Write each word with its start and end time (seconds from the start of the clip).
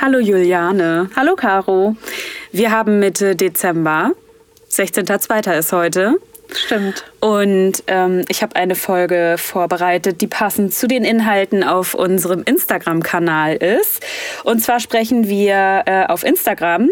Hallo 0.00 0.20
Juliane. 0.20 1.10
Hallo 1.14 1.36
Caro. 1.36 1.94
Wir 2.50 2.70
haben 2.70 2.98
Mitte 2.98 3.36
Dezember. 3.36 4.12
16.02. 4.70 5.58
ist 5.58 5.72
heute. 5.72 6.14
Stimmt. 6.50 7.04
Und 7.20 7.82
ähm, 7.88 8.24
ich 8.28 8.40
habe 8.42 8.56
eine 8.56 8.74
Folge 8.74 9.36
vorbereitet, 9.38 10.22
die 10.22 10.26
passend 10.26 10.72
zu 10.72 10.88
den 10.88 11.04
Inhalten 11.04 11.62
auf 11.62 11.92
unserem 11.94 12.42
Instagram-Kanal 12.42 13.56
ist. 13.56 14.02
Und 14.44 14.60
zwar 14.60 14.80
sprechen 14.80 15.28
wir 15.28 15.82
äh, 15.86 16.06
auf 16.06 16.24
Instagram 16.24 16.88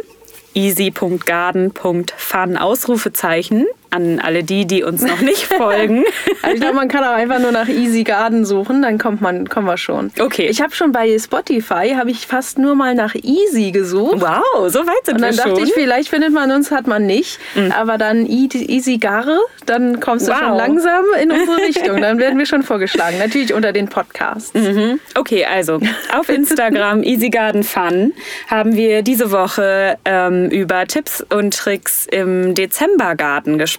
easy.garden.fun 0.55 2.57
Ausrufezeichen 2.57 3.67
an 3.91 4.21
alle 4.21 4.43
die, 4.45 4.67
die 4.67 4.83
uns 4.83 5.03
noch 5.03 5.21
nicht 5.21 5.43
folgen. 5.57 6.05
also 6.43 6.55
ich 6.55 6.61
glaube, 6.61 6.77
man 6.77 6.89
kann 6.89 7.05
auch 7.05 7.13
einfach 7.15 7.39
nur 7.39 7.53
nach 7.53 7.69
Easy 7.69 8.05
Garden 8.05 8.45
suchen, 8.45 8.83
dann 8.83 8.99
kommt 8.99 9.21
man, 9.21 9.49
kommen 9.49 9.67
wir 9.67 9.77
schon. 9.77 10.11
Okay. 10.19 10.47
Ich 10.49 10.61
habe 10.61 10.75
schon 10.75 10.93
bei 10.93 11.19
Spotify, 11.19 11.95
habe 11.97 12.11
ich 12.11 12.27
fast 12.27 12.59
nur 12.59 12.75
mal 12.75 12.95
nach 12.95 13.15
Easy 13.15 13.71
gesucht. 13.71 14.21
Wow, 14.21 14.69
so 14.69 14.81
weit 14.87 15.05
sind 15.05 15.17
Und 15.17 15.23
dann 15.23 15.31
wir 15.33 15.37
dachte 15.37 15.51
schon. 15.57 15.65
ich, 15.65 15.73
vielleicht 15.73 16.09
findet 16.09 16.33
man 16.33 16.51
uns, 16.51 16.71
hat 16.71 16.87
man 16.87 17.07
nicht. 17.07 17.39
Aber 17.79 17.99
dann 17.99 18.27
Easy 18.27 18.99
Garre, 18.99 19.39
dann 19.67 20.01
kommst 20.01 20.29
du 20.29 20.33
Wow. 20.33 20.39
schon 20.41 20.57
langsam 20.57 21.05
in 21.23 21.31
unsere 21.31 21.57
Richtung. 21.67 22.01
Dann 22.01 22.19
werden 22.19 22.39
wir 22.39 22.47
schon 22.47 22.63
vorgeschlagen. 22.63 23.19
Natürlich 23.19 23.55
unter 23.55 23.73
den 23.73 23.89
Podcasts. 23.89 24.53
Mhm. 24.55 25.01
Okay, 25.15 25.45
also 25.45 25.81
auf 26.17 26.29
Instagram 26.29 27.03
Easy 27.03 27.31
Garden 27.31 27.63
Fun 27.63 28.13
haben 28.49 28.75
wir 28.77 29.03
diese 29.03 29.31
Woche 29.31 29.97
ähm, 30.05 30.51
über 30.51 30.87
Tipps 30.87 31.25
und 31.31 31.55
Tricks 31.57 32.07
im 32.11 32.55
Dezembergarten 32.55 33.59
gesprochen. 33.59 33.76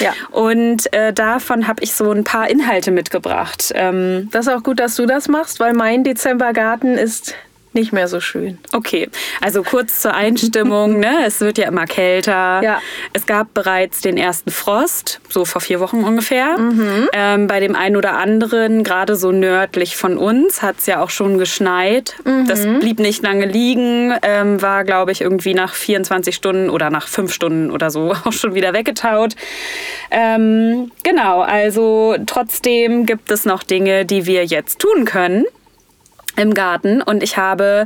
Ja. 0.00 0.12
Und 0.30 0.92
äh, 0.92 1.12
davon 1.12 1.68
habe 1.68 1.82
ich 1.82 1.94
so 1.94 2.10
ein 2.10 2.24
paar 2.24 2.48
Inhalte 2.50 2.90
mitgebracht. 2.90 3.72
Ähm, 3.74 4.28
Das 4.32 4.46
ist 4.46 4.52
auch 4.52 4.62
gut, 4.62 4.80
dass 4.80 4.96
du 4.96 5.06
das 5.06 5.28
machst, 5.28 5.60
weil 5.60 5.72
mein 5.72 6.04
Dezembergarten 6.04 6.96
ist 6.98 7.34
nicht 7.76 7.92
mehr 7.92 8.08
so 8.08 8.18
schön. 8.20 8.58
Okay, 8.72 9.08
also 9.40 9.62
kurz 9.62 10.00
zur 10.00 10.14
Einstimmung. 10.14 10.98
ne? 10.98 11.18
Es 11.26 11.40
wird 11.40 11.58
ja 11.58 11.68
immer 11.68 11.84
kälter. 11.86 12.60
Ja. 12.62 12.80
Es 13.12 13.26
gab 13.26 13.54
bereits 13.54 14.00
den 14.00 14.16
ersten 14.16 14.50
Frost, 14.50 15.20
so 15.28 15.44
vor 15.44 15.60
vier 15.60 15.78
Wochen 15.78 16.02
ungefähr. 16.02 16.58
Mhm. 16.58 17.08
Ähm, 17.12 17.46
bei 17.46 17.60
dem 17.60 17.76
einen 17.76 17.94
oder 17.96 18.18
anderen, 18.18 18.82
gerade 18.82 19.14
so 19.14 19.30
nördlich 19.30 19.96
von 19.96 20.18
uns, 20.18 20.62
hat 20.62 20.78
es 20.78 20.86
ja 20.86 21.00
auch 21.02 21.10
schon 21.10 21.38
geschneit. 21.38 22.16
Das 22.48 22.64
Mhm. 22.64 22.80
blieb 22.80 22.98
nicht 22.98 23.22
lange 23.22 23.46
liegen, 23.46 24.12
ähm, 24.22 24.60
war, 24.60 24.82
glaube 24.84 25.12
ich, 25.12 25.20
irgendwie 25.20 25.54
nach 25.54 25.74
24 25.74 26.34
Stunden 26.34 26.70
oder 26.70 26.90
nach 26.90 27.06
fünf 27.06 27.32
Stunden 27.32 27.70
oder 27.70 27.90
so 27.90 28.12
auch 28.24 28.32
schon 28.32 28.54
wieder 28.54 28.72
weggetaut. 28.72 29.34
Ähm, 30.10 30.90
genau, 31.02 31.40
also 31.42 32.16
trotzdem 32.26 33.06
gibt 33.06 33.30
es 33.30 33.44
noch 33.44 33.62
Dinge, 33.62 34.04
die 34.04 34.26
wir 34.26 34.44
jetzt 34.44 34.78
tun 34.78 35.04
können 35.04 35.44
im 36.36 36.54
Garten 36.54 37.02
und 37.02 37.22
ich 37.22 37.36
habe 37.36 37.84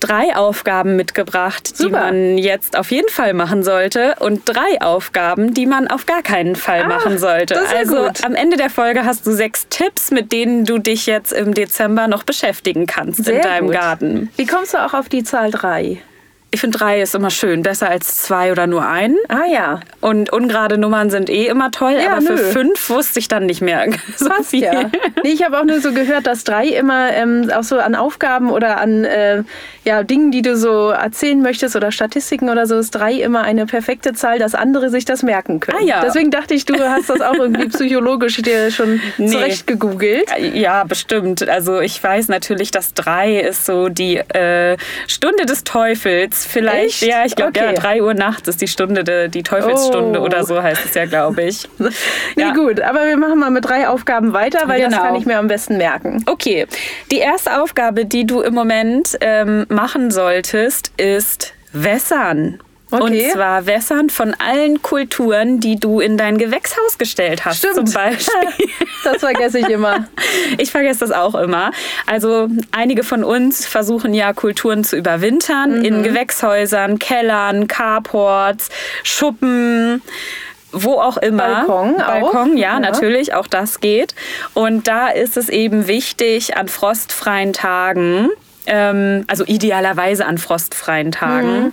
drei 0.00 0.34
Aufgaben 0.36 0.96
mitgebracht, 0.96 1.78
die 1.78 1.82
Super. 1.84 2.00
man 2.00 2.38
jetzt 2.38 2.76
auf 2.78 2.90
jeden 2.90 3.08
Fall 3.08 3.34
machen 3.34 3.62
sollte 3.62 4.16
und 4.20 4.42
drei 4.46 4.80
Aufgaben, 4.80 5.54
die 5.54 5.66
man 5.66 5.88
auf 5.88 6.06
gar 6.06 6.22
keinen 6.22 6.56
Fall 6.56 6.82
Ah, 6.82 6.88
machen 6.88 7.18
sollte. 7.18 7.58
also 7.76 8.04
gut. 8.06 8.24
am 8.24 8.34
Ende 8.34 8.56
der 8.56 8.70
Folge 8.70 9.04
hast 9.04 9.26
du 9.26 9.32
sechs 9.32 9.68
Tipps, 9.68 10.10
mit 10.10 10.32
denen 10.32 10.64
du 10.64 10.78
dich 10.78 11.06
jetzt 11.06 11.32
im 11.32 11.54
Dezember 11.54 12.08
noch 12.08 12.22
beschäftigen 12.24 12.86
kannst 12.86 13.28
in 13.28 13.40
deinem 13.42 13.66
gut. 13.66 13.74
Garten. 13.76 14.30
Wie 14.36 14.46
kommst 14.46 14.74
du 14.74 14.78
auch 14.84 14.94
auf 14.94 15.08
die 15.08 15.22
Zahl 15.24 15.50
3? 15.50 15.98
Ich 16.54 16.60
finde 16.60 16.78
drei 16.78 17.02
ist 17.02 17.16
immer 17.16 17.30
schön, 17.30 17.64
besser 17.64 17.90
als 17.90 18.22
zwei 18.22 18.52
oder 18.52 18.68
nur 18.68 18.86
ein. 18.86 19.16
Ah 19.28 19.46
ja, 19.50 19.80
Und 20.00 20.32
ungerade 20.32 20.78
Nummern 20.78 21.10
sind 21.10 21.28
eh 21.28 21.46
immer 21.46 21.72
toll, 21.72 21.96
Ja, 22.00 22.12
aber 22.12 22.22
für 22.22 22.32
nö. 22.34 22.38
fünf 22.38 22.90
wusste 22.90 23.18
ich 23.18 23.26
dann 23.26 23.46
nicht 23.46 23.60
mehr. 23.60 23.86
So 24.16 24.28
passt 24.28 24.50
viel. 24.50 24.62
ja. 24.62 24.84
Nee, 25.24 25.30
ich 25.30 25.42
habe 25.44 25.58
auch 25.58 25.64
nur 25.64 25.80
so 25.80 25.90
gehört, 25.92 26.28
dass 26.28 26.44
drei 26.44 26.66
immer 26.68 27.12
ähm, 27.12 27.50
auch 27.52 27.64
so 27.64 27.78
an 27.78 27.96
Aufgaben 27.96 28.50
oder 28.52 28.78
an 28.80 29.04
äh, 29.04 29.42
ja, 29.82 30.04
Dingen, 30.04 30.30
die 30.30 30.42
du 30.42 30.56
so 30.56 30.90
erzählen 30.90 31.42
möchtest 31.42 31.74
oder 31.74 31.90
Statistiken 31.90 32.48
oder 32.48 32.66
so, 32.66 32.78
ist 32.78 32.92
drei 32.92 33.14
immer 33.14 33.42
eine 33.42 33.66
perfekte 33.66 34.12
Zahl, 34.12 34.38
dass 34.38 34.54
andere 34.54 34.90
sich 34.90 35.04
das 35.04 35.24
merken 35.24 35.58
können. 35.58 35.78
Ah, 35.80 35.84
ja. 35.84 36.02
Deswegen 36.04 36.30
dachte 36.30 36.54
ich, 36.54 36.64
du 36.66 36.78
hast 36.78 37.10
das 37.10 37.20
auch 37.20 37.34
irgendwie 37.34 37.66
psychologisch 37.68 38.36
dir 38.36 38.70
schon 38.70 39.00
Nee. 39.18 39.26
zurecht 39.26 39.66
gegoogelt. 39.66 40.26
Ja, 40.54 40.84
bestimmt. 40.84 41.46
Also 41.48 41.80
ich 41.80 42.00
weiß 42.02 42.28
natürlich, 42.28 42.70
dass 42.70 42.94
drei 42.94 43.40
ist 43.40 43.66
so 43.66 43.88
die 43.88 44.18
äh, 44.18 44.76
Stunde 45.08 45.46
des 45.46 45.64
Teufels. 45.64 46.43
Vielleicht, 46.44 47.02
Echt? 47.02 47.10
ja, 47.10 47.24
ich 47.24 47.34
glaube, 47.36 47.52
ja, 47.58 47.64
Okay. 47.70 47.74
drei 47.74 48.02
Uhr 48.02 48.14
nachts 48.14 48.48
ist 48.48 48.60
die 48.60 48.68
Stunde, 48.68 49.04
de, 49.04 49.28
die 49.28 49.42
Teufelsstunde 49.42 50.20
Oh. 50.20 50.24
oder 50.24 50.44
so 50.44 50.62
heißt 50.62 50.84
es 50.86 50.94
ja, 50.94 51.04
glaube 51.06 51.42
ich. 51.42 51.68
Nee, 51.78 51.90
Ja. 52.42 52.52
gut, 52.52 52.80
aber 52.80 53.06
wir 53.06 53.16
machen 53.16 53.38
mal 53.38 53.50
mit 53.50 53.64
drei 53.68 53.88
Aufgaben 53.88 54.32
weiter, 54.32 54.66
weil 54.68 54.80
das 54.80 54.90
Genau. 54.92 55.02
kann 55.04 55.14
ich 55.16 55.26
mir 55.26 55.38
am 55.38 55.46
besten 55.48 55.76
merken. 55.76 56.22
Okay, 56.26 56.66
die 57.10 57.18
erste 57.18 57.60
Aufgabe, 57.62 58.04
die 58.04 58.26
du 58.26 58.40
im 58.42 58.54
Moment 58.54 59.16
ähm, 59.20 59.66
machen 59.68 60.10
solltest, 60.10 60.92
ist 60.96 61.54
wässern. 61.72 62.60
Okay. 63.02 63.24
Und 63.26 63.32
zwar 63.32 63.66
wässern 63.66 64.10
von 64.10 64.34
allen 64.34 64.82
Kulturen, 64.82 65.60
die 65.60 65.76
du 65.78 66.00
in 66.00 66.16
dein 66.16 66.38
Gewächshaus 66.38 66.98
gestellt 66.98 67.44
hast. 67.44 67.58
Stimmt. 67.58 67.74
Zum 67.74 67.92
Beispiel. 67.92 68.34
Das 69.04 69.18
vergesse 69.18 69.58
ich 69.58 69.68
immer. 69.68 70.08
Ich 70.58 70.70
vergesse 70.70 71.00
das 71.00 71.10
auch 71.12 71.34
immer. 71.34 71.70
Also 72.06 72.48
einige 72.72 73.02
von 73.04 73.24
uns 73.24 73.66
versuchen 73.66 74.14
ja 74.14 74.32
Kulturen 74.32 74.84
zu 74.84 74.96
überwintern 74.96 75.84
in 75.84 76.02
Gewächshäusern, 76.02 76.98
Kellern, 76.98 77.66
Carports, 77.68 78.68
Schuppen. 79.02 80.02
Wo 80.72 80.94
auch 80.94 81.16
immer. 81.18 81.64
Balkon 81.66 82.00
auch. 82.02 82.06
Balkon, 82.32 82.56
ja, 82.56 82.72
Ja. 82.74 82.80
natürlich, 82.80 83.32
auch 83.34 83.46
das 83.46 83.80
geht. 83.80 84.14
Und 84.54 84.88
da 84.88 85.08
ist 85.08 85.36
es 85.36 85.48
eben 85.48 85.86
wichtig, 85.86 86.56
an 86.56 86.66
frostfreien 86.68 87.52
Tagen, 87.52 88.30
ähm, 88.66 89.24
also 89.28 89.44
idealerweise 89.44 90.26
an 90.26 90.38
frostfreien 90.38 91.12
Tagen, 91.12 91.72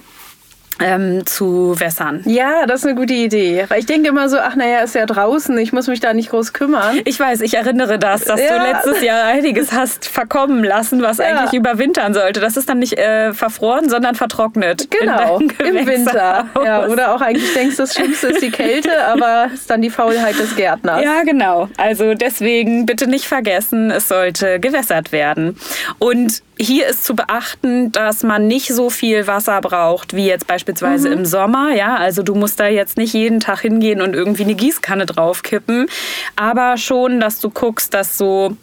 ähm, 0.83 1.25
zu 1.25 1.75
wässern. 1.79 2.21
Ja, 2.25 2.65
das 2.65 2.81
ist 2.81 2.87
eine 2.87 2.95
gute 2.95 3.13
Idee. 3.13 3.65
Weil 3.69 3.79
ich 3.79 3.85
denke 3.85 4.09
immer 4.09 4.29
so, 4.29 4.37
ach 4.39 4.55
naja, 4.55 4.79
ist 4.79 4.95
ja 4.95 5.05
draußen, 5.05 5.57
ich 5.57 5.73
muss 5.73 5.87
mich 5.87 5.99
da 5.99 6.13
nicht 6.13 6.29
groß 6.31 6.53
kümmern. 6.53 6.99
Ich 7.05 7.19
weiß, 7.19 7.41
ich 7.41 7.53
erinnere 7.55 7.99
das, 7.99 8.23
dass 8.25 8.39
du 8.39 8.45
Ja. 8.45 8.63
letztes 8.71 9.01
Jahr 9.01 9.25
einiges 9.25 9.71
hast 9.71 10.07
verkommen 10.07 10.63
lassen, 10.63 11.01
was 11.01 11.17
Ja. 11.17 11.25
eigentlich 11.25 11.53
überwintern 11.53 12.13
sollte. 12.13 12.39
Das 12.39 12.57
ist 12.57 12.69
dann 12.69 12.79
nicht 12.79 12.97
äh, 12.97 13.33
verfroren, 13.33 13.89
sondern 13.89 14.15
vertrocknet. 14.15 14.89
Genau, 14.91 15.39
im 15.39 15.85
Winter. 15.87 16.47
Ja, 16.63 16.85
oder 16.87 17.13
auch 17.15 17.21
eigentlich 17.21 17.53
denkst, 17.53 17.77
das 17.77 17.93
Schlimmste 17.93 18.27
ist 18.27 18.41
die 18.41 18.51
Kälte, 18.51 18.89
aber 19.07 19.47
ist 19.53 19.69
dann 19.69 19.81
die 19.81 19.89
Faulheit 19.89 20.37
des 20.39 20.55
Gärtners. 20.55 21.03
Ja, 21.03 21.23
genau. 21.23 21.69
Also 21.77 22.13
deswegen 22.13 22.85
bitte 22.85 23.07
nicht 23.07 23.25
vergessen, 23.25 23.91
es 23.91 24.07
sollte 24.07 24.59
gewässert 24.59 25.11
werden. 25.11 25.57
Und 25.99 26.41
hier 26.57 26.87
ist 26.87 27.05
zu 27.05 27.15
beachten, 27.15 27.91
dass 27.91 28.23
man 28.23 28.47
nicht 28.47 28.67
so 28.73 28.89
viel 28.89 29.25
Wasser 29.27 29.59
braucht 29.61 30.15
wie 30.15 30.27
jetzt 30.27 30.47
beispielsweise 30.47 30.70
Mhm. 30.79 31.05
im 31.05 31.25
Sommer. 31.25 31.73
Ja, 31.75 31.95
also 31.95 32.23
du 32.23 32.35
musst 32.35 32.59
da 32.59 32.67
jetzt 32.67 32.97
nicht 32.97 33.13
jeden 33.13 33.39
Tag 33.39 33.61
hingehen 33.61 34.01
und 34.01 34.15
irgendwie 34.15 34.43
eine 34.43 34.55
Gießkanne 34.55 35.05
draufkippen, 35.05 35.87
aber 36.35 36.77
schon, 36.77 37.19
dass 37.19 37.39
du 37.39 37.49
guckst, 37.49 37.93
dass 37.93 38.17
so 38.17 38.55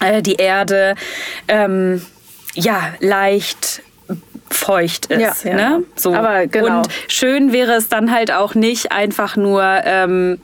äh, 0.00 0.22
die 0.22 0.34
Erde 0.34 0.94
ähm, 1.48 2.02
ja 2.54 2.94
leicht 3.00 3.82
feucht 4.50 5.06
ist. 5.06 5.44
Ja, 5.44 5.50
ja. 5.50 5.56
Ne? 5.56 5.84
So. 5.96 6.14
Aber 6.14 6.46
genau. 6.46 6.78
Und 6.78 6.88
schön 7.08 7.52
wäre 7.52 7.72
es 7.72 7.88
dann 7.88 8.12
halt 8.12 8.30
auch 8.30 8.54
nicht 8.54 8.92
einfach 8.92 9.36
nur, 9.36 9.62
ähm, 9.84 10.38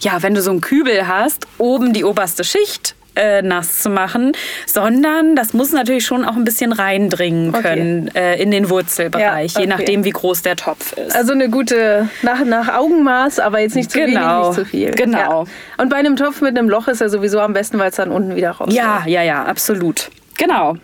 ja, 0.00 0.22
wenn 0.22 0.34
du 0.34 0.42
so 0.42 0.50
einen 0.50 0.60
Kübel 0.60 1.06
hast, 1.06 1.46
oben 1.58 1.92
die 1.92 2.04
oberste 2.04 2.44
Schicht 2.44 2.94
äh, 3.16 3.42
nass 3.42 3.82
zu 3.82 3.90
machen, 3.90 4.32
sondern 4.66 5.34
das 5.36 5.52
muss 5.52 5.72
natürlich 5.72 6.04
schon 6.06 6.24
auch 6.24 6.36
ein 6.36 6.44
bisschen 6.44 6.72
reindringen 6.72 7.54
Okay. 7.54 7.62
können 7.62 8.08
äh, 8.14 8.40
in 8.40 8.50
den 8.50 8.70
Wurzelbereich, 8.70 9.54
Ja, 9.54 9.60
je 9.60 9.66
okay. 9.66 9.76
nachdem, 9.78 10.04
wie 10.04 10.10
groß 10.10 10.42
der 10.42 10.56
Topf 10.56 10.92
ist. 10.92 11.14
Also 11.16 11.32
eine 11.32 11.48
gute, 11.50 12.08
nach, 12.22 12.44
nach 12.44 12.74
Augenmaß, 12.74 13.40
aber 13.40 13.60
jetzt 13.60 13.74
nicht 13.76 13.90
zu 13.90 13.98
Genau, 13.98 14.44
wenig, 14.44 14.46
nicht 14.48 14.54
zu 14.54 14.64
viel. 14.64 14.90
genau. 14.92 15.44
Ja. 15.44 15.50
Und 15.82 15.88
bei 15.90 15.96
einem 15.96 16.16
Topf 16.16 16.40
mit 16.40 16.56
einem 16.58 16.68
Loch 16.68 16.88
ist 16.88 17.00
er 17.00 17.08
sowieso 17.10 17.40
am 17.40 17.52
besten, 17.52 17.78
weil 17.78 17.90
es 17.90 17.96
dann 17.96 18.10
unten 18.10 18.36
wieder 18.36 18.52
raus 18.52 18.72
Ja, 18.72 19.02
ja, 19.06 19.22
ja, 19.22 19.44
absolut. 19.44 20.10
Genau. 20.38 20.76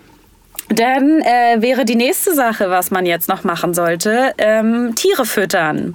Dann 0.68 1.20
äh, 1.20 1.62
wäre 1.62 1.84
die 1.84 1.94
nächste 1.94 2.34
Sache, 2.34 2.70
was 2.70 2.90
man 2.90 3.06
jetzt 3.06 3.28
noch 3.28 3.44
machen 3.44 3.72
sollte, 3.72 4.32
ähm, 4.38 4.94
Tiere 4.96 5.24
füttern. 5.24 5.94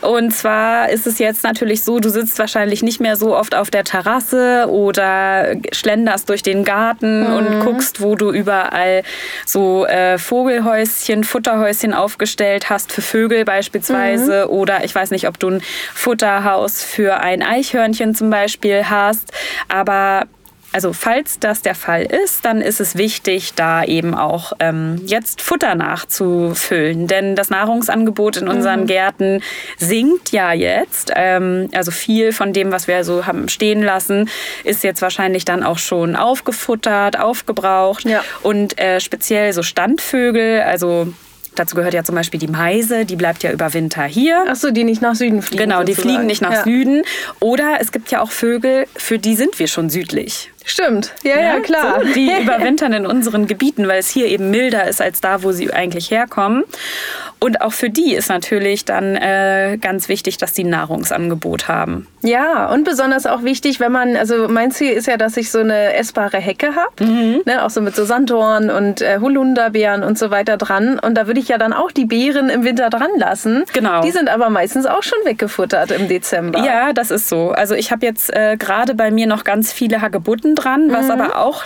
Und 0.00 0.32
zwar 0.32 0.90
ist 0.90 1.06
es 1.06 1.18
jetzt 1.18 1.42
natürlich 1.42 1.82
so, 1.82 1.98
du 1.98 2.08
sitzt 2.08 2.38
wahrscheinlich 2.38 2.82
nicht 2.82 3.00
mehr 3.00 3.16
so 3.16 3.36
oft 3.36 3.54
auf 3.54 3.70
der 3.70 3.84
Terrasse 3.84 4.66
oder 4.68 5.56
schlenderst 5.72 6.28
durch 6.28 6.42
den 6.42 6.64
Garten 6.64 7.26
und 7.26 7.60
guckst, 7.60 8.00
wo 8.00 8.14
du 8.14 8.30
überall 8.30 9.02
so 9.44 9.86
äh, 9.86 10.18
Vogelhäuschen, 10.18 11.24
Futterhäuschen 11.24 11.92
aufgestellt 11.92 12.70
hast 12.70 12.92
für 12.92 13.02
Vögel 13.02 13.44
beispielsweise. 13.44 14.50
Oder 14.50 14.84
ich 14.84 14.94
weiß 14.94 15.10
nicht, 15.10 15.26
ob 15.26 15.38
du 15.38 15.48
ein 15.48 15.62
Futterhaus 15.94 16.84
für 16.84 17.20
ein 17.20 17.42
Eichhörnchen 17.42 18.14
zum 18.14 18.30
Beispiel 18.30 18.84
hast. 18.88 19.32
Aber 19.68 20.26
also 20.72 20.92
falls 20.92 21.38
das 21.38 21.62
der 21.62 21.74
Fall 21.74 22.02
ist, 22.02 22.44
dann 22.44 22.60
ist 22.60 22.80
es 22.80 22.96
wichtig, 22.96 23.54
da 23.54 23.82
eben 23.84 24.14
auch 24.14 24.52
ähm, 24.60 25.00
jetzt 25.04 25.42
Futter 25.42 25.74
nachzufüllen. 25.74 27.06
Denn 27.06 27.34
das 27.34 27.50
Nahrungsangebot 27.50 28.36
in 28.36 28.48
unseren 28.48 28.82
mhm. 28.82 28.86
Gärten 28.86 29.42
sinkt 29.78 30.30
ja 30.30 30.52
jetzt. 30.52 31.12
Ähm, 31.16 31.68
also 31.74 31.90
viel 31.90 32.32
von 32.32 32.52
dem, 32.52 32.70
was 32.70 32.86
wir 32.86 33.02
so 33.04 33.26
haben 33.26 33.48
stehen 33.48 33.82
lassen, 33.82 34.28
ist 34.64 34.84
jetzt 34.84 35.02
wahrscheinlich 35.02 35.44
dann 35.44 35.62
auch 35.62 35.78
schon 35.78 36.14
aufgefuttert, 36.14 37.18
aufgebraucht. 37.18 38.04
Ja. 38.04 38.22
Und 38.42 38.78
äh, 38.78 39.00
speziell 39.00 39.52
so 39.52 39.62
Standvögel, 39.62 40.60
also 40.62 41.12
Dazu 41.56 41.74
gehört 41.74 41.94
ja 41.94 42.04
zum 42.04 42.14
Beispiel 42.14 42.38
die 42.38 42.46
Meise, 42.46 43.04
die 43.04 43.16
bleibt 43.16 43.42
ja 43.42 43.50
über 43.50 43.74
Winter 43.74 44.04
hier. 44.04 44.44
Ach 44.48 44.54
so, 44.54 44.70
die 44.70 44.84
nicht 44.84 45.02
nach 45.02 45.14
Süden 45.14 45.42
fliegen. 45.42 45.64
Genau, 45.64 45.82
die 45.82 45.94
fliegen 45.94 46.26
nicht 46.26 46.40
nach 46.42 46.52
ja. 46.52 46.62
Süden. 46.62 47.02
Oder 47.40 47.78
es 47.80 47.90
gibt 47.92 48.10
ja 48.10 48.22
auch 48.22 48.30
Vögel, 48.30 48.86
für 48.96 49.18
die 49.18 49.34
sind 49.34 49.58
wir 49.58 49.66
schon 49.66 49.90
südlich. 49.90 50.49
Stimmt, 50.64 51.14
ja, 51.22 51.36
ja, 51.36 51.40
ja 51.54 51.60
klar. 51.60 52.00
So, 52.00 52.12
die 52.12 52.30
überwintern 52.42 52.92
in 52.92 53.06
unseren 53.06 53.46
Gebieten, 53.46 53.88
weil 53.88 53.98
es 53.98 54.08
hier 54.10 54.26
eben 54.26 54.50
milder 54.50 54.86
ist 54.86 55.00
als 55.00 55.20
da, 55.20 55.42
wo 55.42 55.52
sie 55.52 55.72
eigentlich 55.72 56.10
herkommen. 56.10 56.64
Und 57.40 57.62
auch 57.62 57.72
für 57.72 57.88
die 57.88 58.14
ist 58.14 58.28
natürlich 58.28 58.84
dann 58.84 59.16
äh, 59.16 59.78
ganz 59.80 60.08
wichtig, 60.08 60.36
dass 60.36 60.54
sie 60.54 60.64
ein 60.64 60.70
Nahrungsangebot 60.70 61.68
haben. 61.68 62.06
Ja, 62.22 62.70
und 62.70 62.84
besonders 62.84 63.24
auch 63.24 63.42
wichtig, 63.42 63.80
wenn 63.80 63.92
man, 63.92 64.14
also 64.16 64.46
mein 64.48 64.70
Ziel 64.70 64.92
ist 64.92 65.06
ja, 65.06 65.16
dass 65.16 65.38
ich 65.38 65.50
so 65.50 65.60
eine 65.60 65.94
essbare 65.94 66.36
Hecke 66.36 66.74
habe, 66.76 67.04
mhm. 67.04 67.40
ne, 67.46 67.64
auch 67.64 67.70
so 67.70 67.80
mit 67.80 67.96
so 67.96 68.04
Sanddorn 68.04 68.68
und 68.68 69.00
äh, 69.00 69.18
Holunderbeeren 69.20 70.02
und 70.02 70.18
so 70.18 70.30
weiter 70.30 70.58
dran. 70.58 70.98
Und 70.98 71.14
da 71.14 71.26
würde 71.26 71.40
ich 71.40 71.48
ja 71.48 71.56
dann 71.56 71.72
auch 71.72 71.90
die 71.92 72.04
Beeren 72.04 72.50
im 72.50 72.62
Winter 72.62 72.90
dran 72.90 73.10
lassen. 73.16 73.64
Genau. 73.72 74.02
Die 74.02 74.10
sind 74.10 74.28
aber 74.28 74.50
meistens 74.50 74.84
auch 74.84 75.02
schon 75.02 75.18
weggefuttert 75.24 75.92
im 75.92 76.08
Dezember. 76.08 76.62
Ja, 76.62 76.92
das 76.92 77.10
ist 77.10 77.28
so. 77.28 77.52
Also 77.52 77.74
ich 77.74 77.90
habe 77.90 78.04
jetzt 78.04 78.30
äh, 78.34 78.58
gerade 78.58 78.94
bei 78.94 79.10
mir 79.10 79.26
noch 79.26 79.44
ganz 79.44 79.72
viele 79.72 80.02
Hagebutten 80.02 80.54
dran, 80.54 80.92
was 80.92 81.06
mhm. 81.06 81.12
aber 81.12 81.38
auch 81.38 81.64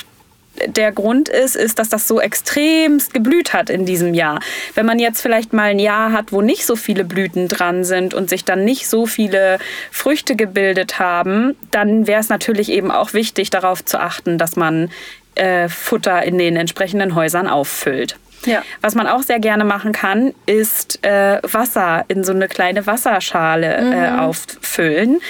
der 0.66 0.92
Grund 0.92 1.28
ist, 1.28 1.56
ist, 1.56 1.78
dass 1.78 1.88
das 1.88 2.06
so 2.06 2.20
extremst 2.20 3.12
geblüht 3.12 3.52
hat 3.52 3.70
in 3.70 3.86
diesem 3.86 4.14
Jahr. 4.14 4.40
Wenn 4.74 4.86
man 4.86 4.98
jetzt 4.98 5.20
vielleicht 5.20 5.52
mal 5.52 5.70
ein 5.70 5.78
Jahr 5.78 6.12
hat, 6.12 6.32
wo 6.32 6.42
nicht 6.42 6.64
so 6.64 6.76
viele 6.76 7.04
Blüten 7.04 7.48
dran 7.48 7.84
sind 7.84 8.14
und 8.14 8.28
sich 8.28 8.44
dann 8.44 8.64
nicht 8.64 8.88
so 8.88 9.06
viele 9.06 9.58
Früchte 9.90 10.36
gebildet 10.36 10.98
haben, 10.98 11.56
dann 11.70 12.06
wäre 12.06 12.20
es 12.20 12.28
natürlich 12.28 12.70
eben 12.70 12.90
auch 12.90 13.12
wichtig, 13.12 13.50
darauf 13.50 13.84
zu 13.84 14.00
achten, 14.00 14.38
dass 14.38 14.56
man 14.56 14.90
äh, 15.34 15.68
Futter 15.68 16.22
in 16.22 16.38
den 16.38 16.56
entsprechenden 16.56 17.14
Häusern 17.14 17.48
auffüllt. 17.48 18.16
Ja. 18.46 18.62
Was 18.80 18.94
man 18.94 19.06
auch 19.06 19.22
sehr 19.22 19.40
gerne 19.40 19.64
machen 19.64 19.92
kann, 19.92 20.34
ist 20.46 21.04
äh, 21.04 21.40
Wasser 21.42 22.04
in 22.08 22.24
so 22.24 22.32
eine 22.32 22.48
kleine 22.48 22.86
Wasserschale 22.86 23.74
äh, 23.74 23.82
mhm. 23.82 23.92
äh, 23.92 24.20
auffüllen. 24.20 25.20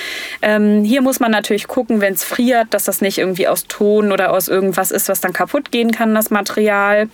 Ähm, 0.42 0.84
hier 0.84 1.02
muss 1.02 1.20
man 1.20 1.30
natürlich 1.30 1.68
gucken, 1.68 2.00
wenn 2.00 2.14
es 2.14 2.24
friert, 2.24 2.68
dass 2.70 2.84
das 2.84 3.00
nicht 3.00 3.18
irgendwie 3.18 3.48
aus 3.48 3.64
Ton 3.66 4.12
oder 4.12 4.32
aus 4.32 4.48
irgendwas 4.48 4.90
ist, 4.90 5.08
was 5.08 5.20
dann 5.20 5.32
kaputt 5.32 5.70
gehen 5.70 5.92
kann, 5.92 6.14
das 6.14 6.30
Material. 6.30 7.08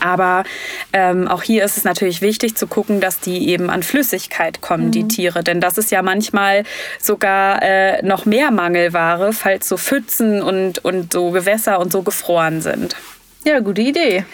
Aber 0.00 0.44
ähm, 0.92 1.28
auch 1.28 1.42
hier 1.42 1.64
ist 1.64 1.76
es 1.76 1.84
natürlich 1.84 2.20
wichtig 2.20 2.56
zu 2.56 2.66
gucken, 2.66 3.00
dass 3.00 3.20
die 3.20 3.48
eben 3.48 3.70
an 3.70 3.82
Flüssigkeit 3.82 4.60
kommen, 4.60 4.86
mhm. 4.86 4.92
die 4.92 5.08
Tiere. 5.08 5.44
Denn 5.44 5.60
das 5.60 5.78
ist 5.78 5.90
ja 5.90 6.02
manchmal 6.02 6.64
sogar 6.98 7.62
äh, 7.62 8.02
noch 8.02 8.24
mehr 8.24 8.50
Mangelware, 8.50 9.32
falls 9.32 9.68
so 9.68 9.76
Pfützen 9.76 10.42
und, 10.42 10.84
und 10.84 11.12
so 11.12 11.30
Gewässer 11.30 11.78
und 11.78 11.92
so 11.92 12.02
gefroren 12.02 12.60
sind. 12.60 12.96
Ja, 13.44 13.60
gute 13.60 13.82
Idee. 13.82 14.24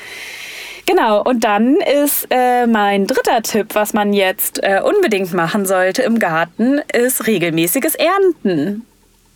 Genau, 0.86 1.22
und 1.22 1.44
dann 1.44 1.76
ist 1.76 2.26
äh, 2.30 2.66
mein 2.66 3.06
dritter 3.06 3.42
Tipp, 3.42 3.68
was 3.74 3.92
man 3.92 4.12
jetzt 4.12 4.62
äh, 4.62 4.80
unbedingt 4.82 5.32
machen 5.32 5.66
sollte 5.66 6.02
im 6.02 6.18
Garten, 6.18 6.80
ist 6.92 7.26
regelmäßiges 7.26 7.94
Ernten. 7.94 8.84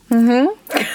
Mhm. 0.09 0.49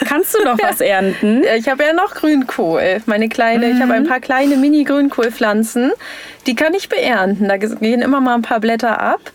Kannst 0.07 0.35
du 0.35 0.43
noch 0.43 0.57
was 0.63 0.81
ernten? 0.81 1.43
Ich 1.57 1.67
habe 1.67 1.83
ja 1.83 1.93
noch 1.93 2.13
Grünkohl. 2.13 3.01
Meine 3.05 3.29
kleine, 3.29 3.67
mhm. 3.67 3.75
ich 3.75 3.81
habe 3.81 3.93
ein 3.93 4.07
paar 4.07 4.19
kleine 4.19 4.57
Mini-Grünkohlpflanzen. 4.57 5.91
Die 6.45 6.55
kann 6.55 6.73
ich 6.73 6.89
beernten. 6.89 7.47
Da 7.47 7.57
gehen 7.57 8.01
immer 8.01 8.21
mal 8.21 8.35
ein 8.35 8.41
paar 8.41 8.59
Blätter 8.59 8.99
ab. 9.01 9.31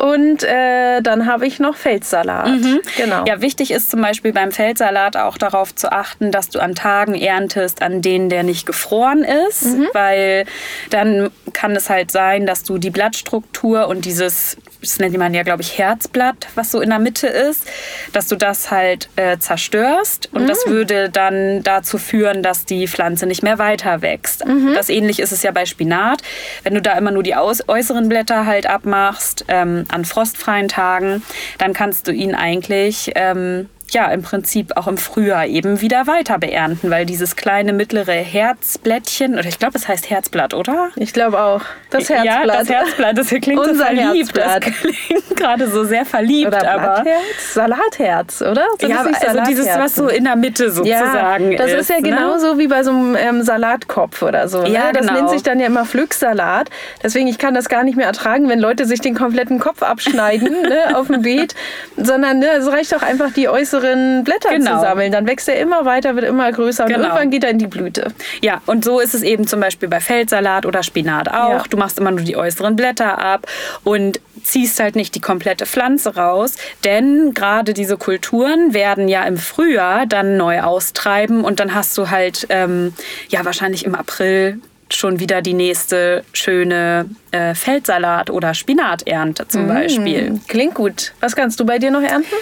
Und 0.00 0.42
äh, 0.44 1.02
dann 1.02 1.26
habe 1.26 1.46
ich 1.46 1.60
noch 1.60 1.76
Feldsalat. 1.76 2.48
Mhm. 2.48 2.80
Genau. 2.96 3.24
Ja, 3.26 3.42
wichtig 3.42 3.70
ist 3.70 3.90
zum 3.90 4.00
Beispiel 4.00 4.32
beim 4.32 4.50
Feldsalat 4.50 5.18
auch 5.18 5.36
darauf 5.36 5.74
zu 5.74 5.92
achten, 5.92 6.30
dass 6.32 6.48
du 6.48 6.58
an 6.58 6.74
Tagen 6.74 7.14
erntest, 7.14 7.82
an 7.82 8.00
denen 8.00 8.30
der 8.30 8.42
nicht 8.42 8.64
gefroren 8.64 9.24
ist, 9.48 9.66
mhm. 9.66 9.88
weil 9.92 10.46
dann 10.88 11.30
kann 11.52 11.76
es 11.76 11.90
halt 11.90 12.10
sein, 12.10 12.46
dass 12.46 12.62
du 12.62 12.78
die 12.78 12.90
Blattstruktur 12.90 13.88
und 13.88 14.06
dieses 14.06 14.56
das 14.80 14.98
nennt 14.98 15.16
man 15.18 15.34
ja, 15.34 15.42
glaube 15.42 15.62
ich, 15.62 15.76
Herzblatt, 15.78 16.48
was 16.54 16.70
so 16.70 16.80
in 16.80 16.90
der 16.90 16.98
Mitte 16.98 17.26
ist, 17.26 17.66
dass 18.12 18.28
du 18.28 18.36
das 18.36 18.70
halt 18.70 19.08
äh, 19.16 19.38
zerstörst 19.38 20.30
und 20.32 20.44
mhm. 20.44 20.48
das 20.48 20.66
würde 20.66 21.10
dann 21.10 21.62
dazu 21.62 21.98
führen, 21.98 22.42
dass 22.42 22.64
die 22.64 22.88
Pflanze 22.88 23.26
nicht 23.26 23.42
mehr 23.42 23.58
weiter 23.58 24.02
wächst. 24.02 24.46
Mhm. 24.46 24.72
Das 24.74 24.88
ähnlich 24.88 25.20
ist 25.20 25.32
es 25.32 25.42
ja 25.42 25.50
bei 25.50 25.66
Spinat. 25.66 26.22
Wenn 26.62 26.74
du 26.74 26.82
da 26.82 26.96
immer 26.96 27.10
nur 27.10 27.22
die 27.22 27.34
äußeren 27.34 28.08
Blätter 28.08 28.46
halt 28.46 28.66
abmachst 28.66 29.44
ähm, 29.48 29.84
an 29.90 30.04
frostfreien 30.04 30.68
Tagen, 30.68 31.22
dann 31.58 31.72
kannst 31.72 32.08
du 32.08 32.12
ihn 32.12 32.34
eigentlich 32.34 33.12
ähm, 33.14 33.68
ja 33.94 34.10
im 34.10 34.22
Prinzip 34.22 34.76
auch 34.76 34.86
im 34.86 34.98
Frühjahr 34.98 35.46
eben 35.46 35.80
wieder 35.80 36.06
weiter 36.06 36.38
beernten, 36.38 36.90
weil 36.90 37.06
dieses 37.06 37.36
kleine 37.36 37.72
mittlere 37.72 38.12
Herzblättchen, 38.12 39.34
oder 39.34 39.46
ich 39.46 39.58
glaube, 39.58 39.76
es 39.76 39.88
heißt 39.88 40.10
Herzblatt, 40.10 40.54
oder? 40.54 40.90
Ich 40.96 41.12
glaube 41.12 41.40
auch. 41.42 41.62
Das 41.90 42.08
Herzblatt. 42.08 42.24
Ja, 42.24 42.46
das 42.46 42.68
Herzblatt, 42.68 43.18
das 43.18 43.28
klingt 43.28 43.58
Unser 43.58 43.74
so 43.74 43.84
verliebt. 43.84 44.38
Herzblatt. 44.38 44.66
Das 44.66 44.74
klingt 45.06 45.36
gerade 45.36 45.68
so 45.68 45.84
sehr 45.84 46.04
verliebt. 46.04 46.48
Oder 46.48 46.70
aber 46.70 47.04
Salatherz, 47.52 48.42
oder? 48.42 48.66
So 48.80 48.86
ja, 48.86 49.04
also 49.26 49.40
dieses, 49.48 49.66
was 49.66 49.94
so 49.94 50.08
in 50.08 50.24
der 50.24 50.36
Mitte 50.36 50.70
sozusagen 50.70 51.52
ja, 51.52 51.58
das 51.58 51.66
ist. 51.66 51.74
Das 51.74 51.80
ist 51.82 51.90
ja 51.90 51.96
ne? 51.96 52.02
genauso 52.02 52.58
wie 52.58 52.68
bei 52.68 52.82
so 52.82 52.90
einem 52.90 53.16
ähm, 53.16 53.42
Salatkopf 53.42 54.22
oder 54.22 54.48
so. 54.48 54.62
Ne? 54.62 54.70
Ja, 54.70 54.92
das 54.92 55.06
genau. 55.06 55.14
nennt 55.14 55.30
sich 55.30 55.42
dann 55.42 55.58
ja 55.60 55.66
immer 55.66 55.84
Pflücksalat. 55.84 56.70
Deswegen, 57.02 57.26
ich 57.26 57.38
kann 57.38 57.54
das 57.54 57.68
gar 57.68 57.84
nicht 57.84 57.96
mehr 57.96 58.06
ertragen, 58.06 58.48
wenn 58.48 58.60
Leute 58.60 58.84
sich 58.84 59.00
den 59.00 59.14
kompletten 59.14 59.58
Kopf 59.58 59.82
abschneiden 59.82 60.62
ne, 60.62 60.96
auf 60.96 61.08
dem 61.08 61.22
Beet, 61.22 61.54
sondern 61.96 62.38
ne, 62.38 62.50
es 62.58 62.66
reicht 62.70 62.92
doch 62.92 63.02
einfach 63.02 63.32
die 63.32 63.48
äußere 63.48 63.79
größeren 63.80 64.24
Blätter 64.24 64.50
genau. 64.50 64.76
zu 64.76 64.80
sammeln. 64.80 65.12
Dann 65.12 65.26
wächst 65.26 65.48
er 65.48 65.58
immer 65.58 65.84
weiter, 65.84 66.14
wird 66.14 66.26
immer 66.26 66.50
größer 66.52 66.84
und 66.84 66.92
genau. 66.92 67.04
irgendwann 67.04 67.30
geht 67.30 67.44
er 67.44 67.50
in 67.50 67.58
die 67.58 67.66
Blüte. 67.66 68.12
Ja, 68.42 68.60
und 68.66 68.84
so 68.84 69.00
ist 69.00 69.14
es 69.14 69.22
eben 69.22 69.46
zum 69.46 69.60
Beispiel 69.60 69.88
bei 69.88 70.00
Feldsalat 70.00 70.66
oder 70.66 70.82
Spinat 70.82 71.28
auch. 71.28 71.50
Ja. 71.50 71.62
Du 71.68 71.76
machst 71.76 71.98
immer 71.98 72.10
nur 72.10 72.20
die 72.20 72.36
äußeren 72.36 72.76
Blätter 72.76 73.18
ab 73.18 73.46
und 73.84 74.20
ziehst 74.42 74.80
halt 74.80 74.96
nicht 74.96 75.14
die 75.14 75.20
komplette 75.20 75.66
Pflanze 75.66 76.14
raus, 76.16 76.56
denn 76.84 77.34
gerade 77.34 77.74
diese 77.74 77.96
Kulturen 77.96 78.72
werden 78.72 79.08
ja 79.08 79.24
im 79.24 79.36
Frühjahr 79.36 80.06
dann 80.06 80.36
neu 80.36 80.62
austreiben 80.62 81.44
und 81.44 81.60
dann 81.60 81.74
hast 81.74 81.96
du 81.98 82.10
halt 82.10 82.46
ähm, 82.48 82.94
ja 83.28 83.44
wahrscheinlich 83.44 83.84
im 83.84 83.94
April 83.94 84.60
schon 84.92 85.20
wieder 85.20 85.40
die 85.40 85.54
nächste 85.54 86.24
schöne 86.32 87.08
äh, 87.30 87.54
Feldsalat- 87.54 88.30
oder 88.30 88.54
Spinaternte 88.54 89.46
zum 89.46 89.66
mmh, 89.66 89.72
Beispiel. 89.72 90.40
Klingt 90.48 90.74
gut. 90.74 91.12
Was 91.20 91.36
kannst 91.36 91.60
du 91.60 91.64
bei 91.64 91.78
dir 91.78 91.92
noch 91.92 92.02
ernten? 92.02 92.34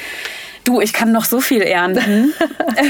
Du, 0.68 0.82
ich 0.82 0.92
kann 0.92 1.12
noch 1.12 1.24
so 1.24 1.40
viel 1.40 1.62
ernten. 1.62 2.34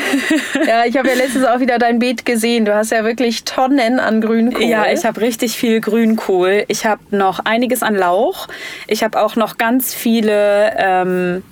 ja, 0.67 0.85
ich 0.85 0.99
habe 0.99 1.11
ja 1.11 1.15
letztens 1.15 1.45
auch 1.45 1.61
wieder 1.61 1.79
dein 1.79 2.01
Beet 2.01 2.27
gesehen. 2.27 2.65
Du 2.65 2.75
hast 2.75 2.91
ja 2.91 3.05
wirklich 3.05 3.45
Tonnen 3.45 4.01
an 4.01 4.21
Grünkohl. 4.21 4.65
Ja, 4.65 4.87
ich 4.91 5.05
habe 5.05 5.21
richtig 5.21 5.57
viel 5.57 5.81
Grünkohl. 5.81 6.65
Ich 6.67 6.87
habe 6.87 7.01
noch 7.13 7.39
einiges 7.45 7.85
an 7.85 7.95
Lauch. 7.95 8.49
Ich 8.89 9.05
habe 9.05 9.23
auch 9.23 9.37
noch 9.37 9.59
ganz 9.59 9.95
viele 9.95 10.73
ähm, 10.77 11.45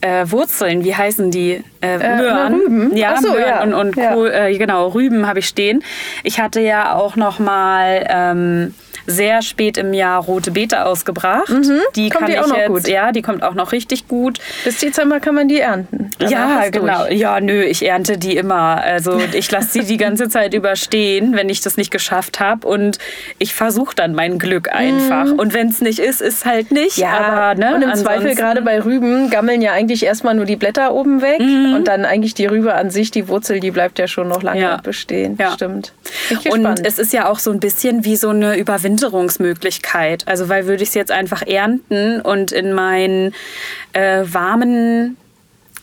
äh, 0.00 0.30
Wurzeln. 0.30 0.84
Wie 0.84 0.94
heißen 0.94 1.32
die? 1.32 1.64
Äh, 1.80 1.94
äh 1.94 2.16
Möhren. 2.18 2.54
Rüben. 2.54 2.96
Ja, 2.96 3.20
so, 3.20 3.32
Möhren 3.32 3.48
ja. 3.48 3.62
und, 3.64 3.74
und 3.74 3.96
ja. 3.96 4.14
Kohl, 4.14 4.30
äh, 4.30 4.56
genau, 4.56 4.90
Rüben 4.90 5.26
habe 5.26 5.40
ich 5.40 5.48
stehen. 5.48 5.82
Ich 6.22 6.38
hatte 6.38 6.60
ja 6.60 6.94
auch 6.94 7.16
noch 7.16 7.40
mal 7.40 8.06
ähm, 8.08 8.74
sehr 9.06 9.42
spät 9.42 9.76
im 9.76 9.92
Jahr 9.92 10.22
rote 10.22 10.50
Beete 10.50 10.86
ausgebracht. 10.86 11.48
Mhm. 11.48 11.80
Die 11.96 12.08
kommt 12.08 12.20
kann 12.20 12.26
die 12.26 12.32
ich 12.32 12.38
auch 12.40 12.48
noch 12.48 12.56
jetzt, 12.56 12.68
gut. 12.68 12.88
ja, 12.88 13.12
die 13.12 13.22
kommt 13.22 13.42
auch 13.42 13.54
noch 13.54 13.72
richtig 13.72 14.08
gut. 14.08 14.38
Bis 14.64 14.78
Dezember 14.78 15.20
kann 15.20 15.34
man 15.34 15.48
die 15.48 15.60
ernten. 15.60 16.10
ja, 16.20 16.68
genau. 16.70 17.06
Durch. 17.06 17.18
Ja, 17.18 17.40
nö, 17.40 17.62
ich 17.62 17.84
ernte 17.86 18.18
die 18.18 18.36
immer. 18.36 18.82
Also 18.82 19.20
ich 19.32 19.50
lasse 19.50 19.68
sie 19.72 19.84
die 19.84 19.96
ganze 19.96 20.28
Zeit 20.28 20.54
überstehen, 20.62 21.34
wenn 21.34 21.48
ich 21.48 21.60
das 21.60 21.76
nicht 21.76 21.90
geschafft 21.90 22.40
habe 22.40 22.66
und 22.66 22.98
ich 23.38 23.54
versuche 23.54 23.94
dann 23.94 24.14
mein 24.14 24.38
Glück 24.38 24.72
einfach. 24.72 25.26
Mhm. 25.26 25.38
Und 25.38 25.54
wenn 25.54 25.68
es 25.68 25.80
nicht 25.80 25.98
ist, 25.98 26.20
ist 26.20 26.44
halt 26.44 26.70
nicht. 26.70 26.96
Ja, 26.96 27.18
aber, 27.18 27.60
ne, 27.60 27.74
und 27.74 27.82
im. 27.82 27.92
Zweifel 28.02 28.34
gerade 28.34 28.62
bei 28.62 28.82
Rüben 28.82 29.30
gammeln 29.30 29.62
ja 29.62 29.72
eigentlich 29.72 30.04
erstmal 30.04 30.34
nur 30.34 30.44
die 30.44 30.56
Blätter 30.56 30.92
oben 30.92 31.22
weg 31.22 31.40
mhm. 31.40 31.74
und 31.74 31.88
dann 31.88 32.04
eigentlich 32.04 32.34
die 32.34 32.46
Rübe 32.46 32.74
an 32.74 32.90
sich, 32.90 33.10
die 33.10 33.28
Wurzel, 33.28 33.60
die 33.60 33.70
bleibt 33.70 33.98
ja 33.98 34.08
schon 34.08 34.28
noch 34.28 34.42
lange 34.42 34.60
ja. 34.60 34.76
bestehen. 34.82 35.36
Ja. 35.38 35.52
Stimmt. 35.52 35.92
Und 36.50 36.84
es 36.84 36.98
ist 36.98 37.12
ja 37.12 37.28
auch 37.28 37.38
so 37.38 37.52
ein 37.52 37.60
bisschen 37.60 38.04
wie 38.04 38.16
so 38.16 38.30
eine 38.30 38.56
Überwindung 38.56 38.91
Überwinterungsmöglichkeit. 38.92 40.26
Also 40.28 40.48
weil 40.48 40.66
würde 40.66 40.82
ich 40.82 40.90
es 40.90 40.94
jetzt 40.94 41.10
einfach 41.10 41.42
ernten 41.42 42.20
und 42.20 42.52
in 42.52 42.72
meinen 42.72 43.34
äh, 43.92 44.24
warmen 44.24 45.16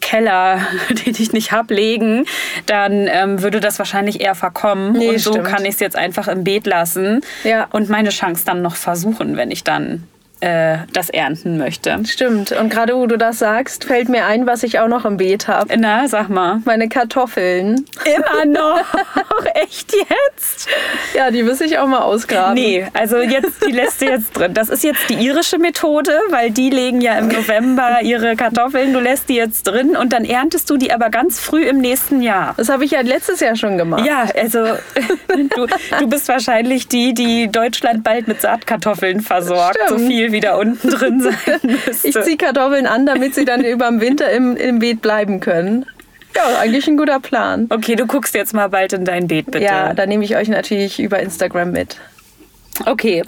Keller, 0.01 0.61
den 0.89 1.15
ich 1.17 1.33
nicht 1.33 1.51
habe, 1.51 1.73
legen, 1.73 2.25
dann 2.65 3.07
ähm, 3.07 3.41
würde 3.41 3.59
das 3.59 3.79
wahrscheinlich 3.79 4.21
eher 4.21 4.35
verkommen. 4.35 4.93
Nee, 4.93 5.09
und 5.09 5.19
so 5.19 5.31
stimmt. 5.31 5.47
kann 5.47 5.65
ich 5.65 5.75
es 5.75 5.79
jetzt 5.79 5.95
einfach 5.95 6.27
im 6.27 6.43
Beet 6.43 6.65
lassen 6.65 7.21
ja. 7.43 7.67
und 7.71 7.89
meine 7.89 8.09
Chance 8.09 8.43
dann 8.45 8.61
noch 8.61 8.75
versuchen, 8.75 9.35
wenn 9.35 9.51
ich 9.51 9.63
dann 9.63 10.07
äh, 10.41 10.79
das 10.93 11.09
ernten 11.09 11.57
möchte. 11.57 11.99
Stimmt. 12.05 12.51
Und 12.51 12.69
gerade 12.69 12.95
wo 12.95 13.05
du 13.07 13.17
das 13.17 13.39
sagst, 13.39 13.85
fällt 13.85 14.09
mir 14.09 14.25
ein, 14.25 14.45
was 14.45 14.63
ich 14.63 14.79
auch 14.79 14.87
noch 14.87 15.05
im 15.05 15.17
Beet 15.17 15.47
habe. 15.47 15.75
Na, 15.77 16.07
sag 16.07 16.29
mal. 16.29 16.61
Meine 16.65 16.87
Kartoffeln. 16.89 17.85
Immer 18.05 18.45
noch. 18.45 18.85
Echt 19.53 19.93
jetzt? 19.93 20.67
Ja, 21.15 21.31
die 21.31 21.43
muss 21.43 21.61
ich 21.61 21.77
auch 21.77 21.87
mal 21.87 21.99
ausgraben. 21.99 22.55
Nee, 22.55 22.87
also 22.93 23.17
jetzt, 23.17 23.65
die 23.65 23.71
lässt 23.71 24.01
du 24.01 24.05
jetzt 24.05 24.31
drin. 24.33 24.53
Das 24.53 24.69
ist 24.69 24.83
jetzt 24.83 25.09
die 25.09 25.15
irische 25.15 25.57
Methode, 25.57 26.11
weil 26.29 26.51
die 26.51 26.69
legen 26.69 27.01
ja 27.01 27.17
im 27.17 27.27
November 27.27 28.01
ihre 28.01 28.35
Kartoffeln. 28.35 28.93
Du 28.93 28.99
lässt 28.99 29.29
die 29.29 29.35
jetzt 29.35 29.63
drin 29.63 29.95
und 29.95 30.13
dann 30.13 30.23
erntest 30.23 30.69
du 30.69 30.77
die 30.77 30.91
aber 30.91 31.09
ganz 31.09 31.39
früh 31.39 31.63
im 31.63 31.79
nächsten 31.79 32.21
Jahr. 32.21 32.53
Das 32.57 32.69
habe 32.69 32.85
ich 32.85 32.91
ja 32.91 33.01
letztes 33.01 33.39
Jahr 33.39 33.55
schon 33.55 33.77
gemacht. 33.77 34.05
Ja, 34.05 34.27
also 34.35 34.59
du, 35.55 35.67
du 35.99 36.07
bist 36.07 36.27
wahrscheinlich 36.29 36.87
die, 36.87 37.13
die 37.13 37.49
Deutschland 37.51 38.03
bald 38.03 38.27
mit 38.27 38.41
Saatkartoffeln 38.41 39.21
versorgt. 39.21 39.77
Stimmt. 39.83 39.99
So 39.99 40.07
viel 40.07 40.28
wie 40.31 40.39
da 40.39 40.55
unten 40.55 40.89
drin 40.89 41.21
sein 41.45 41.59
müsste. 41.63 42.07
Ich 42.07 42.21
ziehe 42.21 42.37
Kartoffeln 42.37 42.85
an, 42.85 43.05
damit 43.05 43.35
sie 43.35 43.45
dann 43.45 43.63
über 43.63 43.89
den 43.89 44.01
Winter 44.01 44.31
im, 44.31 44.55
im 44.55 44.79
Beet 44.79 45.01
bleiben 45.01 45.39
können. 45.39 45.85
Ja, 46.35 46.59
eigentlich 46.59 46.87
ein 46.87 46.97
guter 46.97 47.19
Plan. 47.19 47.67
Okay, 47.69 47.95
du 47.95 48.05
guckst 48.05 48.35
jetzt 48.35 48.53
mal 48.53 48.69
bald 48.69 48.93
in 48.93 49.03
dein 49.03 49.27
Beet, 49.27 49.47
bitte. 49.47 49.63
Ja, 49.63 49.93
da 49.93 50.05
nehme 50.05 50.23
ich 50.23 50.35
euch 50.35 50.47
natürlich 50.47 50.99
über 50.99 51.19
Instagram 51.19 51.71
mit. 51.71 51.97
Okay, 52.85 53.23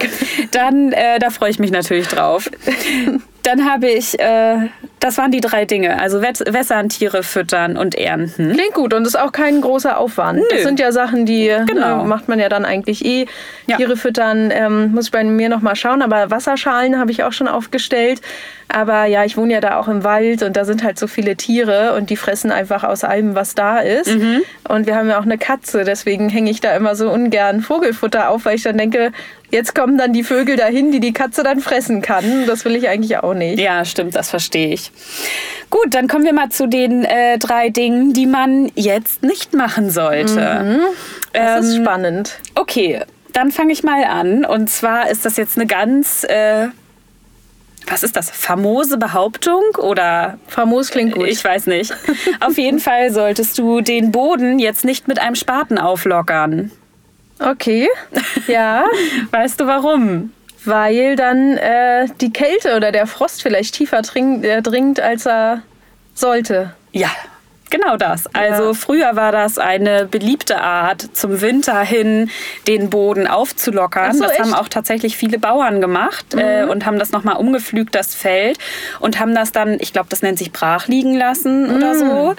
dann 0.52 0.92
äh, 0.92 1.18
da 1.18 1.30
freue 1.30 1.50
ich 1.50 1.58
mich 1.58 1.70
natürlich 1.70 2.08
drauf. 2.08 2.50
Dann 3.42 3.68
habe 3.68 3.88
ich, 3.88 4.18
äh, 4.20 4.68
das 5.00 5.18
waren 5.18 5.32
die 5.32 5.40
drei 5.40 5.64
Dinge, 5.64 6.00
also 6.00 6.22
wässern, 6.22 6.88
Tiere 6.88 7.22
füttern 7.24 7.76
und 7.76 7.96
ernten. 7.96 8.52
Klingt 8.52 8.74
gut 8.74 8.94
und 8.94 9.04
ist 9.06 9.18
auch 9.18 9.32
kein 9.32 9.60
großer 9.60 9.98
Aufwand. 9.98 10.38
Nö. 10.38 10.44
Das 10.50 10.62
sind 10.62 10.78
ja 10.78 10.92
Sachen, 10.92 11.26
die 11.26 11.52
Genau. 11.66 12.02
ne, 12.02 12.04
macht 12.04 12.28
man 12.28 12.38
ja 12.38 12.48
dann 12.48 12.64
eigentlich 12.64 13.04
eh. 13.04 13.26
Ja. 13.66 13.76
Tiere 13.78 13.96
füttern 13.96 14.50
ähm, 14.52 14.92
muss 14.92 15.06
ich 15.06 15.10
bei 15.10 15.24
mir 15.24 15.48
noch 15.48 15.60
mal 15.60 15.74
schauen, 15.74 16.02
aber 16.02 16.30
Wasserschalen 16.30 16.98
habe 16.98 17.10
ich 17.10 17.24
auch 17.24 17.32
schon 17.32 17.48
aufgestellt. 17.48 18.20
Aber 18.68 19.04
ja, 19.04 19.24
ich 19.24 19.36
wohne 19.36 19.52
ja 19.52 19.60
da 19.60 19.78
auch 19.78 19.88
im 19.88 20.02
Wald 20.02 20.42
und 20.42 20.56
da 20.56 20.64
sind 20.64 20.82
halt 20.82 20.98
so 20.98 21.06
viele 21.06 21.36
Tiere 21.36 21.94
und 21.94 22.08
die 22.08 22.16
fressen 22.16 22.50
einfach 22.50 22.84
aus 22.84 23.04
allem, 23.04 23.34
was 23.34 23.54
da 23.54 23.80
ist. 23.80 24.08
Mhm. 24.16 24.40
Und 24.66 24.86
wir 24.86 24.96
haben 24.96 25.08
ja 25.10 25.18
auch 25.18 25.24
eine 25.24 25.36
Katze, 25.36 25.84
deswegen 25.84 26.30
hänge 26.30 26.50
ich 26.50 26.60
da 26.60 26.74
immer 26.74 26.94
so 26.94 27.10
ungern 27.10 27.60
Vogelfutter 27.60 28.30
auf, 28.30 28.46
weil 28.46 28.54
ich 28.54 28.62
dann 28.62 28.78
denke, 28.78 29.12
jetzt 29.52 29.74
kommen 29.76 29.96
dann 29.96 30.12
die 30.12 30.24
Vögel 30.24 30.56
dahin, 30.56 30.90
die 30.90 30.98
die 30.98 31.12
Katze 31.12 31.44
dann 31.44 31.60
fressen 31.60 32.02
kann. 32.02 32.46
Das 32.46 32.64
will 32.64 32.74
ich 32.74 32.88
eigentlich 32.88 33.18
auch 33.18 33.34
nicht. 33.34 33.60
Ja, 33.60 33.84
stimmt, 33.84 34.16
das 34.16 34.30
verstehe 34.30 34.68
ich. 34.74 34.90
Gut, 35.70 35.94
dann 35.94 36.08
kommen 36.08 36.24
wir 36.24 36.32
mal 36.32 36.48
zu 36.48 36.66
den 36.66 37.04
äh, 37.04 37.38
drei 37.38 37.68
Dingen, 37.70 38.12
die 38.12 38.26
man 38.26 38.72
jetzt 38.74 39.22
nicht 39.22 39.54
machen 39.54 39.90
sollte. 39.90 40.80
Das 41.32 41.64
ist 41.66 41.76
Ähm, 41.76 41.82
spannend. 41.84 42.38
Okay, 42.56 43.02
dann 43.32 43.52
fange 43.52 43.72
ich 43.72 43.82
mal 43.84 44.04
an. 44.04 44.44
Und 44.44 44.68
zwar 44.68 45.08
ist 45.08 45.24
das 45.24 45.36
jetzt 45.36 45.56
eine 45.56 45.66
ganz, 45.66 46.24
äh, 46.24 46.68
was 47.86 48.02
ist 48.02 48.16
das, 48.16 48.30
famose 48.30 48.98
Behauptung 48.98 49.62
oder 49.78 50.38
Famos 50.46 50.90
klingt 50.90 51.14
gut. 51.14 51.26
ich 51.26 51.42
weiß 51.42 51.66
nicht. 51.66 51.94
Auf 52.40 52.58
jeden 52.58 52.78
Fall 52.78 53.10
solltest 53.10 53.56
du 53.58 53.80
den 53.80 54.12
Boden 54.12 54.58
jetzt 54.58 54.84
nicht 54.84 55.08
mit 55.08 55.18
einem 55.20 55.34
Spaten 55.36 55.78
auflockern. 55.78 56.70
Okay. 57.50 57.88
Ja. 58.46 58.84
Weißt 59.30 59.60
du 59.60 59.66
warum? 59.66 60.32
Weil 60.64 61.16
dann 61.16 61.56
äh, 61.56 62.06
die 62.20 62.32
Kälte 62.32 62.76
oder 62.76 62.92
der 62.92 63.06
Frost 63.06 63.42
vielleicht 63.42 63.74
tiefer 63.74 64.02
dringt, 64.02 64.44
äh, 64.44 64.62
dringt, 64.62 65.00
als 65.00 65.26
er 65.26 65.62
sollte. 66.14 66.72
Ja, 66.92 67.10
genau 67.72 67.96
das. 67.96 68.32
Also 68.32 68.66
Ja. 68.68 68.74
früher 68.74 69.16
war 69.16 69.32
das 69.32 69.58
eine 69.58 70.06
beliebte 70.06 70.60
Art, 70.60 71.08
zum 71.12 71.40
Winter 71.40 71.80
hin 71.80 72.30
den 72.68 72.88
Boden 72.90 73.26
aufzulockern. 73.26 74.14
So, 74.14 74.22
das 74.22 74.34
haben 74.34 74.42
echt? 74.44 74.46
Mhm. 74.52 74.54
auch 74.54 74.68
tatsächlich 74.68 75.16
viele 75.16 75.40
Bauern 75.40 75.80
gemacht 75.80 76.34
äh, 76.36 76.62
und 76.64 76.86
haben 76.86 77.00
das 77.00 77.10
nochmal 77.10 77.36
umgepflügt, 77.36 77.94
das 77.96 78.14
Feld, 78.14 78.58
und 79.00 79.18
haben 79.18 79.34
das 79.34 79.50
dann, 79.50 79.78
ich 79.80 79.92
glaube, 79.92 80.06
das 80.10 80.22
nennt 80.22 80.38
sich 80.38 80.52
brach 80.52 80.86
liegen 80.86 81.14
lassen 81.16 81.66
Mhm. 81.68 81.74
oder 81.76 81.94
so. 81.96 82.34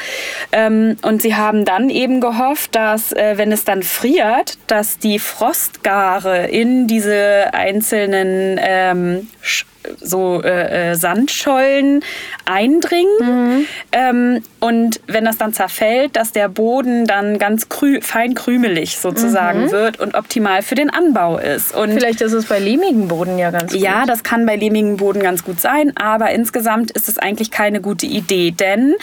Ähm, 0.54 0.96
und 1.02 1.22
sie 1.22 1.36
haben 1.36 1.66
dann 1.66 1.90
eben 1.90 2.22
gehofft, 2.22 2.76
dass, 2.76 3.12
äh, 3.12 3.34
wenn 3.38 3.52
es 3.52 3.66
dann 3.66 3.84
friert, 3.84 4.58
dass 4.68 5.00
die 5.00 5.20
Frostgare 5.20 6.48
in 6.48 6.88
diese 6.88 7.50
einzelnen 7.54 8.60
ähm, 8.62 9.28
Sch- 9.44 9.66
so 10.00 10.42
äh, 10.44 10.92
äh, 10.92 10.96
Sandschollen 10.96 12.04
eindringen. 12.46 13.68
Ähm, 13.92 14.42
und 14.60 15.02
wenn 15.08 15.26
das 15.26 15.38
dann 15.38 15.54
zerfällt, 15.54 16.16
dass 16.16 16.32
der 16.32 16.50
Boden 16.50 17.06
dann 17.06 17.38
ganz 17.38 17.70
krü 17.70 18.00
fein 18.02 18.34
krümelig 18.34 18.98
sozusagen 18.98 19.72
wird 19.72 20.00
und 20.00 20.16
optimal 20.16 20.62
für 20.62 20.76
den 20.76 20.90
Anbau 20.90 21.38
ist. 21.38 21.76
Und 21.76 21.92
Vielleicht 21.94 22.22
ist 22.22 22.34
es 22.34 22.46
bei 22.46 22.60
lehmigen 22.60 23.08
Boden 23.08 23.38
ja 23.38 23.52
ganz 23.52 23.74
gut. 23.74 23.82
ja, 23.82 24.06
das 24.06 24.24
kann 24.24 24.46
bei 24.46 24.56
lehmigem 24.56 24.98
Boden 24.98 25.22
ganz 25.22 25.44
gut 25.44 25.60
sein, 25.60 25.92
aber 25.96 26.32
insgesamt 26.32 26.92
ist 26.92 27.10
es 27.10 27.18
eigentlich 27.18 27.52
keine 27.52 27.82
gute 27.82 28.06
Idee, 28.06 28.52
denn 28.52 28.96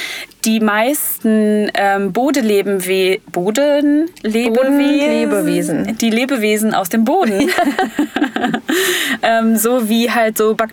die 0.44 0.60
meisten 0.60 1.70
ähm, 1.74 2.12
Bodenlebenwe 2.12 3.18
Bodenlebewesen, 3.30 4.52
Bodenlebewesen. 4.54 5.98
die 5.98 6.10
Lebewesen 6.10 6.74
aus 6.74 6.88
dem 6.88 7.04
Boden, 7.04 7.50
ähm, 9.22 9.56
so 9.56 9.88
wie 9.88 10.10
halt 10.10 10.38
so 10.38 10.54
Bakterien 10.54 10.69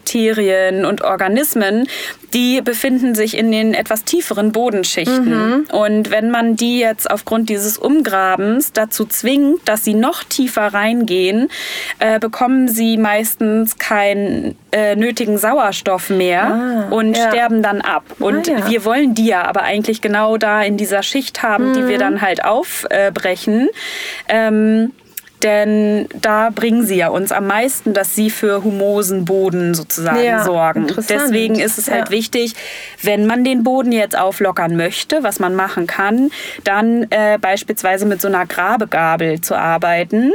und 0.85 1.01
Organismen, 1.01 1.87
die 2.33 2.61
befinden 2.61 3.15
sich 3.15 3.37
in 3.37 3.51
den 3.51 3.73
etwas 3.73 4.03
tieferen 4.03 4.51
Bodenschichten. 4.51 5.65
Und 5.71 6.11
wenn 6.11 6.29
man 6.29 6.55
die 6.55 6.79
jetzt 6.79 7.09
aufgrund 7.09 7.49
dieses 7.49 7.77
Umgrabens 7.77 8.73
dazu 8.73 9.05
zwingt, 9.05 9.67
dass 9.67 9.83
sie 9.85 9.93
noch 9.93 10.23
tiefer 10.23 10.73
reingehen, 10.73 11.49
äh, 11.99 12.19
bekommen 12.19 12.67
sie 12.67 12.97
meistens 12.97 13.77
keinen 13.77 14.55
äh, 14.71 14.95
nötigen 14.95 15.37
Sauerstoff 15.37 16.09
mehr 16.09 16.43
Ah, 16.45 16.87
und 16.93 17.15
ja. 17.15 17.29
sterben 17.29 17.61
dann 17.61 17.81
ab. 17.81 18.03
Und 18.19 18.49
Ah, 18.49 18.59
ja. 18.59 18.69
wir 18.69 18.85
wollen 18.85 19.13
die 19.15 19.27
ja 19.27 19.43
aber 19.45 19.63
eigentlich 19.63 20.01
genau 20.01 20.37
da 20.37 20.61
in 20.61 20.75
dieser 20.77 21.03
Schicht 21.03 21.43
haben, 21.43 21.73
die 21.73 21.81
Mhm. 21.81 21.87
wir 21.87 21.97
dann 21.97 22.21
halt 22.21 22.43
aufbrechen. 22.43 23.69
Ähm, 24.27 24.91
denn 25.43 26.07
da 26.21 26.49
bringen 26.49 26.85
sie 26.85 26.95
ja 26.95 27.09
uns 27.09 27.31
am 27.31 27.47
meisten, 27.47 27.93
dass 27.93 28.15
sie 28.15 28.29
für 28.29 28.63
humosen 28.63 29.25
Boden 29.25 29.73
sozusagen 29.75 30.23
Ja, 30.23 30.43
sorgen. 30.43 30.87
Deswegen 31.09 31.55
ist 31.59 31.77
es 31.77 31.89
halt 31.91 32.05
Ja. 32.09 32.11
wichtig, 32.11 32.55
wenn 33.03 33.25
man 33.27 33.43
den 33.43 33.63
Boden 33.63 33.91
jetzt 33.91 34.17
auflockern 34.17 34.75
möchte, 34.75 35.21
was 35.23 35.39
man 35.39 35.53
machen 35.53 35.85
kann, 35.85 36.31
dann 36.63 37.05
äh, 37.11 37.37
beispielsweise 37.39 38.05
mit 38.05 38.19
so 38.21 38.27
einer 38.27 38.45
Grabegabel 38.45 39.39
zu 39.41 39.55
arbeiten, 39.55 40.31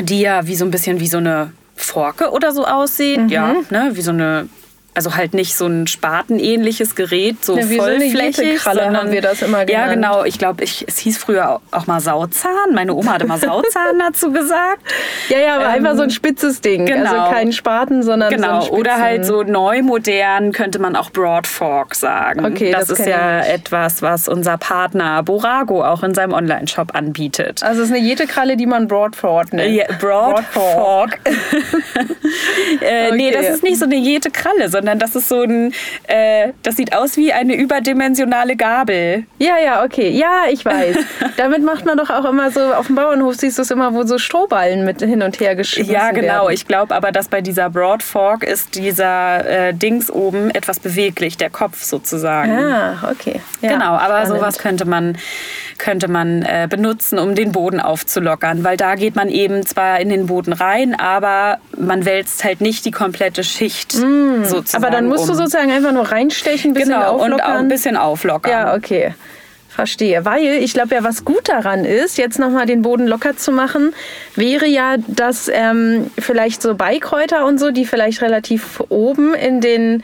die 0.00 0.20
ja 0.20 0.46
wie 0.46 0.56
so 0.56 0.64
ein 0.64 0.70
bisschen 0.70 1.00
wie 1.00 1.06
so 1.08 1.18
eine 1.18 1.52
Forke 1.74 2.30
oder 2.30 2.52
so 2.52 2.66
aussieht. 2.66 3.20
Mhm. 3.22 3.28
Ja, 3.28 3.54
ne, 3.70 3.90
wie 3.94 4.02
so 4.02 4.10
eine. 4.10 4.48
Also 4.94 5.14
halt 5.16 5.32
nicht 5.32 5.56
so 5.56 5.66
ein 5.66 5.86
spatenähnliches 5.86 6.94
Gerät, 6.94 7.42
so 7.42 7.56
Ja, 7.56 7.62
so 7.66 7.74
vollflächig. 7.76 8.36
Jetekralle 8.36 8.82
sondern, 8.82 8.96
haben 9.04 9.10
wir 9.12 9.22
das 9.22 9.40
immer 9.40 9.60
Ja, 9.60 9.86
genannt. 9.88 9.92
genau. 9.94 10.24
Ich 10.24 10.38
glaube, 10.38 10.62
ich, 10.64 10.84
es 10.86 10.98
hieß 10.98 11.16
früher 11.16 11.60
auch 11.70 11.86
mal 11.86 12.00
Sauzahn. 12.00 12.74
Meine 12.74 12.92
Oma 12.94 13.14
hat 13.14 13.22
immer 13.22 13.38
Sauzahn 13.38 13.98
dazu 14.06 14.30
gesagt. 14.32 14.82
Ja, 15.30 15.38
ja, 15.38 15.54
aber 15.56 15.64
Ähm, 15.64 15.70
einfach 15.70 15.96
so 15.96 16.02
ein 16.02 16.10
spitzes 16.10 16.60
Ding. 16.60 16.84
genau. 16.84 17.10
Also 17.22 17.32
kein 17.34 17.52
Spaten, 17.52 18.02
sondern 18.02 18.30
so 18.30 18.36
Genau, 18.36 18.54
ein 18.56 18.62
Spitzen. 18.62 18.78
oder 18.80 18.96
halt 18.98 19.24
so 19.24 19.42
neu 19.44 19.82
modern 19.82 20.52
könnte 20.52 20.78
man 20.78 20.94
auch 20.94 21.08
Broad 21.10 21.46
Fork 21.46 21.94
sagen. 21.94 22.44
Okay, 22.44 22.70
das, 22.72 22.88
das 22.88 23.00
ist 23.00 23.06
ja 23.06 23.40
ich 23.40 23.48
etwas, 23.48 24.02
was 24.02 24.28
unser 24.28 24.58
Partner 24.58 25.22
Borago 25.22 25.82
auch 25.84 26.02
in 26.02 26.12
seinem 26.12 26.34
Online-Shop 26.34 26.94
anbietet. 26.94 27.62
Also 27.62 27.80
es 27.80 27.88
ist 27.88 27.94
eine 27.94 28.04
Jetekralle, 28.04 28.58
die 28.58 28.66
man 28.66 28.88
Broadford 28.88 29.54
nennt. 29.54 29.74
Ja, 29.74 29.86
Broad, 29.98 30.44
Fork. 30.50 30.52
Fork. 30.74 31.18
äh, 32.82 33.12
Nee, 33.12 33.28
Okay. 33.28 33.36
das 33.46 33.54
ist 33.56 33.62
nicht 33.62 33.78
so 33.78 33.84
eine 33.84 33.96
jete 33.96 34.30
Kralle, 34.30 34.68
sondern 34.82 34.98
das 34.98 35.14
ist 35.14 35.28
so 35.28 35.42
ein, 35.42 35.72
äh, 36.08 36.48
das 36.64 36.74
sieht 36.76 36.92
aus 36.92 37.16
wie 37.16 37.32
eine 37.32 37.54
überdimensionale 37.54 38.56
Gabel. 38.56 39.24
Ja, 39.38 39.56
ja, 39.64 39.84
okay. 39.84 40.10
Ja, 40.10 40.46
ich 40.50 40.64
weiß. 40.64 40.96
Damit 41.36 41.62
macht 41.62 41.84
man 41.84 41.96
doch 41.96 42.10
auch 42.10 42.24
immer 42.24 42.50
so, 42.50 42.60
auf 42.74 42.88
dem 42.88 42.96
Bauernhof 42.96 43.36
siehst 43.36 43.58
du 43.58 43.62
es 43.62 43.70
immer, 43.70 43.94
wo 43.94 44.02
so 44.02 44.18
Strohballen 44.18 44.84
mit 44.84 44.98
hin 45.00 45.22
und 45.22 45.38
her 45.38 45.54
geschmissen 45.54 45.94
Ja, 45.94 46.10
genau. 46.10 46.46
werden. 46.46 46.54
Ich 46.54 46.66
glaube 46.66 46.96
aber, 46.96 47.12
dass 47.12 47.28
bei 47.28 47.40
dieser 47.40 47.70
Broad 47.70 48.02
Fork 48.02 48.42
ist 48.42 48.74
dieser 48.74 49.68
äh, 49.68 49.72
Dings 49.72 50.10
oben 50.10 50.50
etwas 50.50 50.80
beweglich, 50.80 51.36
der 51.36 51.50
Kopf 51.50 51.80
sozusagen. 51.84 52.50
Ah, 52.50 53.08
okay. 53.08 53.40
Ja, 53.60 53.74
genau, 53.74 53.92
aber 53.92 54.22
spannend. 54.22 54.28
sowas 54.40 54.58
könnte 54.58 54.84
man, 54.84 55.16
könnte 55.78 56.08
man 56.08 56.42
äh, 56.42 56.66
benutzen, 56.68 57.18
um 57.18 57.34
den 57.34 57.52
Boden 57.52 57.80
aufzulockern, 57.80 58.64
weil 58.64 58.76
da 58.76 58.94
geht 58.94 59.16
man 59.16 59.28
eben 59.28 59.64
zwar 59.66 60.00
in 60.00 60.08
den 60.08 60.26
Boden 60.26 60.52
rein, 60.52 60.94
aber 60.98 61.58
man 61.76 62.04
wälzt 62.04 62.44
halt 62.44 62.60
nicht 62.60 62.84
die 62.84 62.90
komplette 62.90 63.44
Schicht 63.44 63.92
sozusagen. 63.92 64.62
Mm, 64.62 64.76
Aber 64.76 64.90
dann 64.90 65.06
musst 65.08 65.28
du 65.28 65.32
um. 65.32 65.38
sozusagen 65.38 65.70
einfach 65.70 65.92
nur 65.92 66.10
reinstechen, 66.10 66.74
bisschen 66.74 66.90
genau 66.90 67.14
und 67.14 67.32
auflockern. 67.32 67.52
auch 67.52 67.58
ein 67.58 67.68
bisschen 67.68 67.96
auflockern. 67.96 68.52
Ja, 68.52 68.74
okay. 68.74 69.14
Verstehe. 69.68 70.26
Weil 70.26 70.42
ich 70.62 70.74
glaube 70.74 70.94
ja, 70.94 71.02
was 71.02 71.24
gut 71.24 71.48
daran 71.48 71.86
ist, 71.86 72.18
jetzt 72.18 72.38
nochmal 72.38 72.66
den 72.66 72.82
Boden 72.82 73.06
locker 73.06 73.38
zu 73.38 73.52
machen, 73.52 73.94
wäre 74.36 74.66
ja, 74.66 74.96
dass 75.06 75.48
ähm, 75.48 76.10
vielleicht 76.18 76.60
so 76.60 76.74
Beikräuter 76.74 77.46
und 77.46 77.58
so, 77.58 77.70
die 77.70 77.86
vielleicht 77.86 78.20
relativ 78.20 78.82
oben 78.90 79.32
in 79.32 79.62
den 79.62 80.02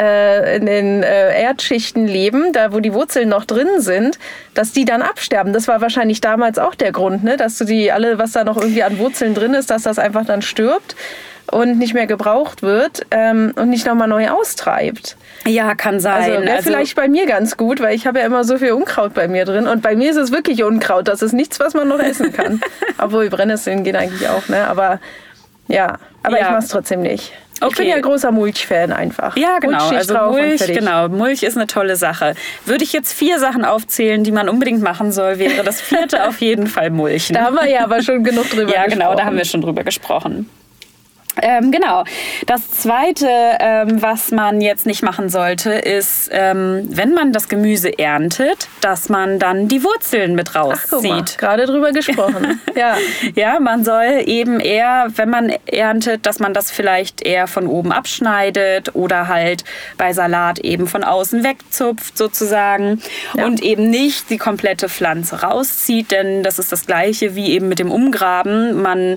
äh, 0.00 0.56
in 0.56 0.66
den 0.66 1.02
äh, 1.02 1.40
Erdschichten 1.40 2.06
leben, 2.06 2.52
da 2.52 2.72
wo 2.72 2.80
die 2.80 2.92
Wurzeln 2.94 3.28
noch 3.28 3.44
drin 3.44 3.68
sind, 3.78 4.18
dass 4.54 4.72
die 4.72 4.84
dann 4.84 5.02
absterben. 5.02 5.52
Das 5.52 5.68
war 5.68 5.80
wahrscheinlich 5.80 6.20
damals 6.20 6.58
auch 6.58 6.74
der 6.74 6.92
Grund, 6.92 7.24
ne? 7.24 7.36
dass 7.36 7.58
du 7.58 7.64
die 7.64 7.92
alle, 7.92 8.18
was 8.18 8.32
da 8.32 8.44
noch 8.44 8.56
irgendwie 8.56 8.82
an 8.82 8.98
Wurzeln 8.98 9.34
drin 9.34 9.54
ist, 9.54 9.70
dass 9.70 9.82
das 9.82 9.98
einfach 9.98 10.24
dann 10.24 10.42
stirbt. 10.42 10.96
und 11.52 11.78
nicht 11.78 11.92
mehr 11.92 12.06
gebraucht 12.06 12.62
wird 12.62 13.04
ähm, 13.10 13.52
und 13.56 13.68
nicht 13.68 13.84
nochmal 13.86 14.08
neu 14.08 14.30
austreibt. 14.30 15.16
Ja, 15.44 15.74
kann 15.74 16.00
sein. 16.00 16.22
Also 16.22 16.40
wäre 16.42 16.52
Also- 16.56 16.62
vielleicht 16.70 16.96
bei 16.96 17.06
mir 17.06 17.26
ganz 17.26 17.58
gut, 17.58 17.80
weil 17.80 17.94
ich 17.94 18.06
habe 18.06 18.20
ja 18.20 18.24
immer 18.24 18.44
so 18.44 18.56
viel 18.56 18.72
Unkraut 18.72 19.12
bei 19.12 19.28
mir 19.28 19.44
drin. 19.44 19.68
Und 19.68 19.82
bei 19.82 19.94
mir 19.94 20.10
ist 20.10 20.16
es 20.16 20.32
wirklich 20.32 20.64
Unkraut. 20.64 21.06
Das 21.06 21.20
ist 21.20 21.34
nichts, 21.34 21.60
was 21.60 21.74
man 21.74 21.86
noch 21.86 21.98
essen 22.00 22.32
kann. 22.32 22.62
Obwohl 22.98 23.28
Brennnesseln 23.28 23.84
gehen 23.84 23.94
eigentlich 23.94 24.26
auch, 24.26 24.48
ne? 24.48 24.66
Aber 24.66 25.00
ja, 25.68 25.98
aber 26.22 26.38
Ja. 26.38 26.44
ich 26.46 26.50
mache 26.50 26.62
es 26.62 26.68
trotzdem 26.68 27.02
nicht. 27.02 27.32
Ich 27.54 27.60
bin 27.60 27.68
Okay. 27.68 27.88
ja 27.88 28.00
großer 28.00 28.30
Mulch-Fan 28.32 28.92
einfach. 28.92 29.36
Ja, 29.36 29.58
genau. 29.58 29.88
Also 29.88 30.14
Mulch, 30.30 30.66
genau. 30.66 31.08
Mulch 31.08 31.42
ist 31.42 31.56
eine 31.56 31.66
tolle 31.66 31.96
Sache. 31.96 32.34
Würde 32.66 32.84
ich 32.84 32.92
jetzt 32.92 33.12
vier 33.12 33.38
Sachen 33.38 33.64
aufzählen, 33.64 34.24
die 34.24 34.32
man 34.32 34.48
unbedingt 34.48 34.82
machen 34.82 35.12
soll, 35.12 35.38
wäre 35.38 35.62
das 35.62 35.80
vierte 35.80 36.24
auf 36.28 36.40
jeden 36.40 36.66
Fall 36.66 36.90
Mulchen. 36.90 37.34
Da 37.34 37.44
haben 37.44 37.56
wir 37.56 37.68
ja 37.68 37.84
aber 37.84 38.02
schon 38.02 38.22
genug 38.24 38.50
drüber 38.50 38.72
ja, 38.74 38.84
gesprochen. 38.84 38.90
genau, 38.90 39.14
da 39.14 39.24
haben 39.24 39.36
wir 39.36 39.44
schon 39.44 39.60
drüber 39.60 39.84
gesprochen. 39.84 40.50
Ähm, 41.42 41.70
genau. 41.72 42.04
Das 42.46 42.70
Zweite, 42.70 43.28
ähm, 43.60 44.00
was 44.02 44.30
man 44.30 44.60
jetzt 44.60 44.86
nicht 44.86 45.02
machen 45.02 45.28
sollte, 45.28 45.72
ist, 45.72 46.30
ähm, 46.32 46.86
wenn 46.90 47.12
man 47.12 47.32
das 47.32 47.48
Gemüse 47.48 47.98
erntet, 47.98 48.68
dass 48.80 49.08
man 49.08 49.38
dann 49.38 49.68
die 49.68 49.82
Wurzeln 49.82 50.34
mit 50.34 50.54
rauszieht. 50.54 51.38
gerade 51.38 51.66
drüber 51.66 51.92
gesprochen. 51.92 52.60
ja. 52.76 52.96
Ja, 53.34 53.58
man 53.60 53.84
soll 53.84 54.22
eben 54.26 54.60
eher, 54.60 55.08
wenn 55.16 55.28
man 55.30 55.52
erntet, 55.66 56.26
dass 56.26 56.38
man 56.38 56.54
das 56.54 56.70
vielleicht 56.70 57.22
eher 57.22 57.46
von 57.46 57.66
oben 57.66 57.92
abschneidet 57.92 58.94
oder 58.94 59.28
halt 59.28 59.64
bei 59.98 60.12
Salat 60.12 60.58
eben 60.60 60.86
von 60.86 61.02
außen 61.04 61.42
wegzupft 61.44 62.16
sozusagen 62.16 63.00
Ja. 63.34 63.46
und 63.46 63.62
eben 63.62 63.90
nicht 63.90 64.30
die 64.30 64.38
komplette 64.38 64.88
Pflanze 64.88 65.42
rauszieht, 65.42 66.10
denn 66.10 66.42
das 66.42 66.58
ist 66.58 66.70
das 66.72 66.86
gleiche 66.86 67.34
wie 67.34 67.50
eben 67.52 67.68
mit 67.68 67.78
dem 67.78 67.90
Umgraben. 67.90 68.80
Man 68.80 69.16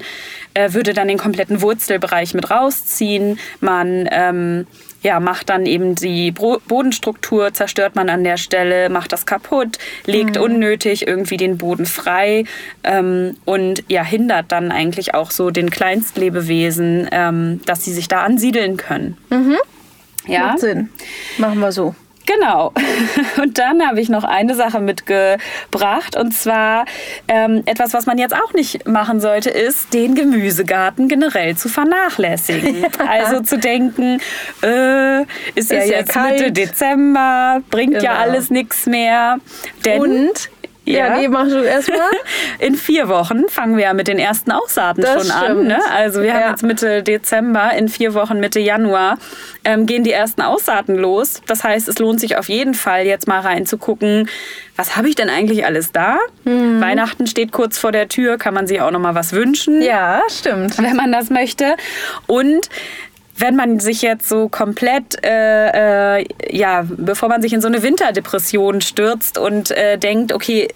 äh, 0.54 0.74
würde 0.74 0.94
dann 0.94 1.08
den 1.08 1.18
kompletten 1.18 1.62
Wurzelbereich 1.62 2.34
mit 2.34 2.50
rausziehen. 2.50 3.39
Man 3.60 4.08
ähm, 4.12 4.68
ja, 5.04 5.20
macht 5.20 5.50
dann 5.50 5.66
eben 5.66 5.96
die 5.96 6.32
Bro 6.32 6.60
Bodenstruktur, 6.68 7.54
zerstört 7.54 7.96
man 7.96 8.10
an 8.10 8.24
der 8.24 8.38
Stelle, 8.38 8.89
macht 8.89 9.13
das 9.13 9.25
kaputt, 9.25 9.77
legt 10.06 10.38
unnötig 10.38 11.08
irgendwie 11.08 11.38
den 11.38 11.58
Boden 11.58 11.86
frei 11.86 12.46
ähm, 12.84 13.38
und 13.46 13.84
ja, 13.88 14.04
hindert 14.04 14.51
dann 14.51 14.72
eigentlich 14.72 15.13
auch 15.13 15.32
so 15.32 15.51
den 15.51 15.70
Kleinstlebewesen, 15.70 17.08
ähm, 17.12 17.62
dass 17.66 17.86
sie 17.86 17.94
sich 17.94 18.08
da 18.08 18.24
ansiedeln 18.24 18.77
können. 18.77 19.18
Ja, 20.25 20.48
Macht 20.48 20.60
Sinn. 20.60 20.89
Machen 21.38 21.60
wir 21.60 21.72
so. 21.72 21.96
Genau. 22.27 22.74
Und 23.41 23.57
dann 23.57 23.81
habe 23.88 24.01
ich 24.01 24.10
noch 24.10 24.24
eine 24.24 24.53
Sache 24.53 24.79
mitgebracht. 24.81 26.15
Und 26.17 26.34
zwar 26.34 26.86
ähm, 27.27 27.63
etwas, 27.65 27.93
was 27.93 28.05
man 28.05 28.17
jetzt 28.17 28.36
auch 28.36 28.53
nicht 28.53 28.88
machen 28.88 29.19
sollte, 29.22 29.50
ist, 29.50 29.93
den 29.93 30.13
Gemüsegarten 30.13 31.07
generell 31.07 31.55
zu 31.55 31.69
vernachlässigen. 31.69 32.86
Also 33.07 33.39
zu 33.41 33.57
denken, 33.57 34.19
äh, 34.62 35.22
ist 35.55 35.72
ja 35.72 35.77
ja 35.79 35.84
jetzt 36.00 36.12
kalt. 36.12 36.39
Mitte 36.39 36.51
Dezember, 36.51 37.62
bringt 37.69 37.93
ja 38.01 38.13
Genau. 38.13 38.22
alles 38.31 38.50
nichts 38.50 38.86
mehr. 38.86 39.38
Denn 39.86 40.01
Und? 40.01 40.50
Ja, 40.88 41.08
Ja. 41.08 41.17
nee, 41.17 41.27
mach 41.27 41.48
du 41.48 41.62
erstmal. 41.63 42.00
in 42.60 42.75
vier 42.75 43.10
Wochen 43.10 43.48
fangen 43.50 43.75
wir 43.77 43.84
ja 43.86 43.94
mit 43.94 44.08
den 44.08 44.20
ersten 44.20 44.51
Aussaaten 44.51 45.01
Das 45.01 45.24
schon 45.27 45.32
an. 45.32 45.44
stimmt. 45.46 45.67
Ne? 45.67 45.79
Also 45.94 46.22
wir 46.22 46.34
haben 46.34 46.41
Ja. 46.41 46.50
jetzt 46.51 46.63
Mitte 46.63 47.03
Dezember, 47.03 47.72
in 47.77 47.89
vier 47.89 48.13
Wochen 48.13 48.39
Mitte 48.39 48.60
Januar 48.60 49.17
ähm, 49.65 49.86
gehen 49.86 50.03
die 50.06 50.13
ersten 50.13 50.41
Aussaaten 50.41 50.96
los. 50.96 51.41
Das 51.48 51.63
heißt, 51.63 51.88
es 51.89 52.00
lohnt 52.00 52.20
sich 52.22 52.38
auf 52.38 52.48
jeden 52.48 52.74
Fall 52.74 53.06
jetzt 53.06 53.27
mal 53.27 53.41
reinzugucken, 53.41 54.29
was 54.77 54.96
habe 54.96 55.10
ich 55.10 55.15
denn 55.15 55.29
eigentlich 55.29 55.65
alles 55.65 55.91
da? 55.91 56.17
Mhm. 56.46 56.79
Weihnachten 56.79 57.27
steht 57.27 57.51
kurz 57.51 57.77
vor 57.77 57.91
der 57.91 58.08
Tür, 58.08 58.38
kann 58.38 58.53
man 58.53 58.67
sich 58.67 58.79
auch 58.79 58.91
noch 58.91 59.00
mal 59.00 59.15
was 59.15 59.34
wünschen 59.34 59.82
ja, 59.82 60.22
stimmt. 60.29 60.77
wenn 60.82 60.96
man 60.96 61.12
das 61.12 61.29
möchte. 61.29 61.75
Und 62.27 62.70
wenn 63.38 63.56
man 63.56 63.79
sich 63.79 64.01
jetzt 64.01 64.27
so 64.27 64.50
komplett, 64.50 65.24
äh, 65.25 66.20
äh, 66.20 66.25
ja, 66.50 66.86
bevor 66.88 67.29
man 67.29 67.41
sich 67.41 67.53
in 67.53 67.62
so 67.62 67.67
eine 67.67 67.84
Winterdepression 67.84 68.82
stürzt 68.82 69.38
und 69.38 69.72
äh, 69.72 69.98
denkt, 69.98 70.34
okay, 70.34 70.67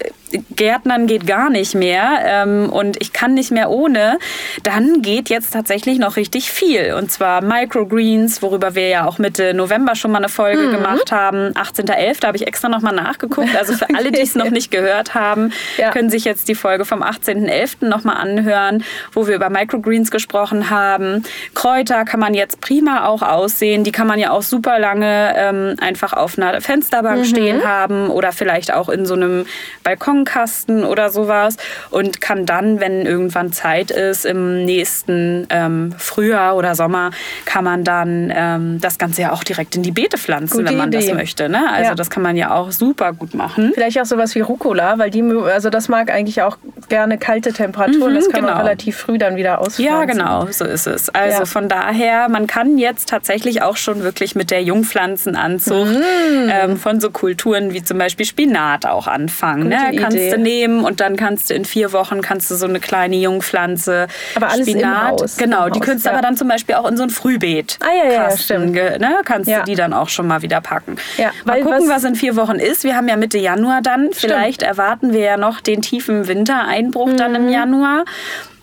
Gärtnern 0.56 1.06
geht 1.06 1.26
gar 1.26 1.50
nicht 1.50 1.74
mehr 1.74 2.20
ähm, 2.24 2.70
und 2.70 2.96
ich 3.02 3.12
kann 3.12 3.34
nicht 3.34 3.50
mehr 3.50 3.68
ohne, 3.70 4.18
dann 4.62 5.02
geht 5.02 5.28
jetzt 5.28 5.52
tatsächlich 5.52 5.98
noch 5.98 6.16
richtig 6.16 6.50
viel. 6.50 6.94
Und 6.94 7.10
zwar 7.12 7.42
Microgreens, 7.42 8.40
worüber 8.40 8.74
wir 8.74 8.88
ja 8.88 9.06
auch 9.06 9.18
Mitte 9.18 9.52
November 9.54 9.94
schon 9.94 10.10
mal 10.10 10.18
eine 10.18 10.28
Folge 10.30 10.70
gemacht 10.70 11.12
haben. 11.12 11.52
18.11. 11.52 12.20
da 12.20 12.28
habe 12.28 12.36
ich 12.36 12.46
extra 12.46 12.68
nochmal 12.70 12.94
nachgeguckt. 12.94 13.54
Also 13.56 13.74
für 13.74 13.86
alle, 13.94 14.10
die 14.10 14.20
es 14.22 14.34
noch 14.34 14.50
nicht 14.50 14.70
gehört 14.70 15.14
haben, 15.14 15.52
Ja. 15.76 15.90
können 15.90 16.08
sich 16.10 16.24
jetzt 16.24 16.48
die 16.48 16.54
Folge 16.54 16.84
vom 16.84 17.02
18.11. 17.02 17.86
nochmal 17.86 18.16
anhören, 18.16 18.84
wo 19.12 19.26
wir 19.26 19.34
über 19.34 19.50
Microgreens 19.50 20.10
gesprochen 20.10 20.70
haben. 20.70 21.24
Kräuter 21.54 22.04
kann 22.04 22.20
man 22.20 22.32
jetzt 22.34 22.51
prima 22.60 23.06
auch 23.06 23.22
aussehen. 23.22 23.84
Die 23.84 23.92
kann 23.92 24.06
man 24.06 24.18
ja 24.18 24.30
auch 24.30 24.42
super 24.42 24.78
lange 24.78 25.32
ähm, 25.36 25.76
einfach 25.80 26.12
auf 26.12 26.36
einer 26.38 26.60
Fensterbank 26.60 27.24
stehen 27.26 27.64
haben 27.64 28.08
oder 28.10 28.32
vielleicht 28.32 28.72
auch 28.72 28.88
in 28.88 29.06
so 29.06 29.14
einem 29.14 29.46
Balkonkasten 29.84 30.84
oder 30.84 31.10
sowas 31.10 31.56
und 31.90 32.20
kann 32.20 32.44
dann, 32.46 32.80
wenn 32.80 33.06
irgendwann 33.06 33.52
Zeit 33.52 33.90
ist, 33.90 34.24
im 34.26 34.64
nächsten 34.64 35.46
ähm, 35.50 35.94
Frühjahr 35.96 36.56
oder 36.56 36.74
Sommer, 36.74 37.10
kann 37.44 37.64
man 37.64 37.84
dann 37.84 38.32
ähm, 38.34 38.80
das 38.80 38.98
Ganze 38.98 39.22
ja 39.22 39.32
auch 39.32 39.44
direkt 39.44 39.76
in 39.76 39.82
die 39.82 39.92
Beete 39.92 40.18
pflanzen, 40.18 40.58
Gute 40.58 40.70
wenn 40.70 40.76
man 40.76 40.90
das 40.90 41.04
Idee. 41.04 41.14
möchte. 41.14 41.48
Ne? 41.48 41.60
Also 41.70 41.90
Ja. 41.90 41.94
das 41.94 42.10
kann 42.10 42.22
man 42.22 42.36
ja 42.36 42.52
auch 42.54 42.72
super 42.72 43.12
gut 43.12 43.34
machen. 43.34 43.72
Vielleicht 43.74 43.98
auch 44.00 44.04
sowas 44.04 44.34
wie 44.34 44.40
Rucola, 44.40 44.98
weil 44.98 45.10
die, 45.10 45.22
also 45.22 45.70
das 45.70 45.88
mag 45.88 46.10
eigentlich 46.10 46.42
auch 46.42 46.56
gerne 46.88 47.16
kalte 47.18 47.52
Temperaturen. 47.52 48.12
Mhm, 48.12 48.16
das 48.16 48.28
kann 48.28 48.42
man 48.42 48.52
genau. 48.54 48.62
relativ 48.64 48.96
früh 48.96 49.18
dann 49.18 49.36
wieder 49.36 49.60
auspflanzen. 49.60 49.84
Ja, 49.84 50.04
genau, 50.04 50.46
so 50.50 50.64
ist 50.64 50.86
es. 50.86 51.08
Also 51.10 51.40
Ja. 51.40 51.44
von 51.46 51.68
daher, 51.68 52.28
man 52.28 52.41
kann 52.46 52.78
jetzt 52.78 53.08
tatsächlich 53.08 53.62
auch 53.62 53.76
schon 53.76 54.02
wirklich 54.02 54.34
mit 54.34 54.50
der 54.50 54.62
Jungpflanzenanzucht 54.62 55.90
Mm. 55.92 56.48
ähm, 56.50 56.76
von 56.76 57.00
so 57.00 57.10
Kulturen 57.10 57.72
wie 57.72 57.82
zum 57.82 57.98
Beispiel 57.98 58.26
Spinat 58.26 58.86
auch 58.86 59.06
anfangen. 59.06 59.64
Gute 59.70 59.76
Ne? 59.76 59.96
Kannst 59.98 60.16
Idee. 60.16 60.30
du 60.30 60.38
nehmen 60.38 60.84
und 60.84 61.00
dann 61.00 61.16
kannst 61.16 61.50
du 61.50 61.54
in 61.54 61.64
vier 61.64 61.92
Wochen 61.92 62.20
kannst 62.22 62.50
du 62.50 62.54
so 62.54 62.66
eine 62.66 62.80
kleine 62.80 63.16
Jungpflanze 63.16 64.06
Aber 64.34 64.48
alles 64.50 64.66
im 64.68 64.74
Spinat. 64.78 65.10
Haus, 65.20 65.36
Genau, 65.36 65.66
im 65.66 65.72
die 65.72 65.78
Haus, 65.80 65.86
könntest 65.86 66.06
du 66.06 66.10
ja. 66.10 66.14
aber 66.16 66.22
dann 66.22 66.36
zum 66.36 66.48
Beispiel 66.48 66.74
auch 66.76 66.88
in 66.88 66.96
so 66.96 67.02
ein 67.02 67.10
Frühbeet. 67.10 67.78
Ah, 67.80 67.86
ja, 68.06 68.12
ja, 68.12 68.24
Kasten, 68.24 68.42
stimmt. 68.42 68.74
Ne? 68.74 69.16
Kannst 69.24 69.48
Ja. 69.50 69.58
du 69.60 69.64
die 69.64 69.74
dann 69.74 69.92
auch 69.92 70.08
schon 70.08 70.26
mal 70.26 70.42
wieder 70.42 70.60
packen. 70.60 70.96
Ja, 71.16 71.30
mal 71.44 71.54
weil 71.54 71.62
gucken, 71.62 71.88
was- 71.88 71.96
was 71.96 72.04
in 72.04 72.14
vier 72.14 72.36
Wochen 72.36 72.56
ist. 72.56 72.84
Wir 72.84 72.96
haben 72.96 73.08
ja 73.08 73.16
Mitte 73.16 73.38
Januar 73.38 73.80
dann. 73.82 74.10
Vielleicht 74.12 74.62
erwarten 74.62 75.12
wir 75.12 75.20
ja 75.20 75.36
noch 75.36 75.60
den 75.60 75.82
tiefen 75.82 76.28
Wintereinbruch 76.28 77.12
dann 77.16 77.30
Mhm. 77.32 77.36
im 77.36 77.48
Januar. 77.48 78.04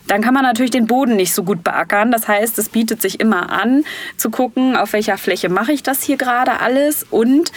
Dann 0.09 0.23
kann 0.23 0.33
man 0.33 0.41
natürlich 0.41 0.71
den 0.71 0.87
Boden 0.87 1.15
nicht 1.15 1.35
so 1.35 1.43
gut 1.43 1.63
beackern. 1.63 2.11
Das 2.11 2.27
heißt, 2.27 2.57
es 2.57 2.69
bietet 2.69 2.99
sich 2.99 3.19
immer 3.19 3.51
an, 3.51 3.85
zu 4.17 4.31
gucken, 4.31 4.75
auf 4.75 4.93
welcher 4.93 5.19
Fläche 5.19 5.49
mache 5.49 5.71
ich 5.71 5.83
das 5.83 6.01
hier 6.01 6.17
gerade 6.17 6.59
alles 6.59 7.05
und 7.11 7.51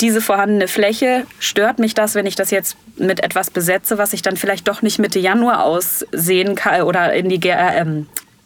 diese 0.00 0.22
vorhandene 0.22 0.68
Fläche, 0.68 1.26
stört 1.38 1.78
mich 1.78 1.92
das, 1.92 2.14
wenn 2.14 2.24
ich 2.24 2.34
das 2.34 2.50
jetzt 2.50 2.76
mit 2.96 3.22
etwas 3.22 3.50
besetze, 3.50 3.98
was 3.98 4.14
ich 4.14 4.22
dann 4.22 4.36
vielleicht 4.36 4.68
doch 4.68 4.80
nicht 4.80 4.98
Mitte 4.98 5.18
Januar 5.18 5.64
aussehen 5.64 6.54
kann 6.54 6.82
oder 6.82 7.12
in 7.12 7.28
die 7.28 7.46
äh, 7.46 7.84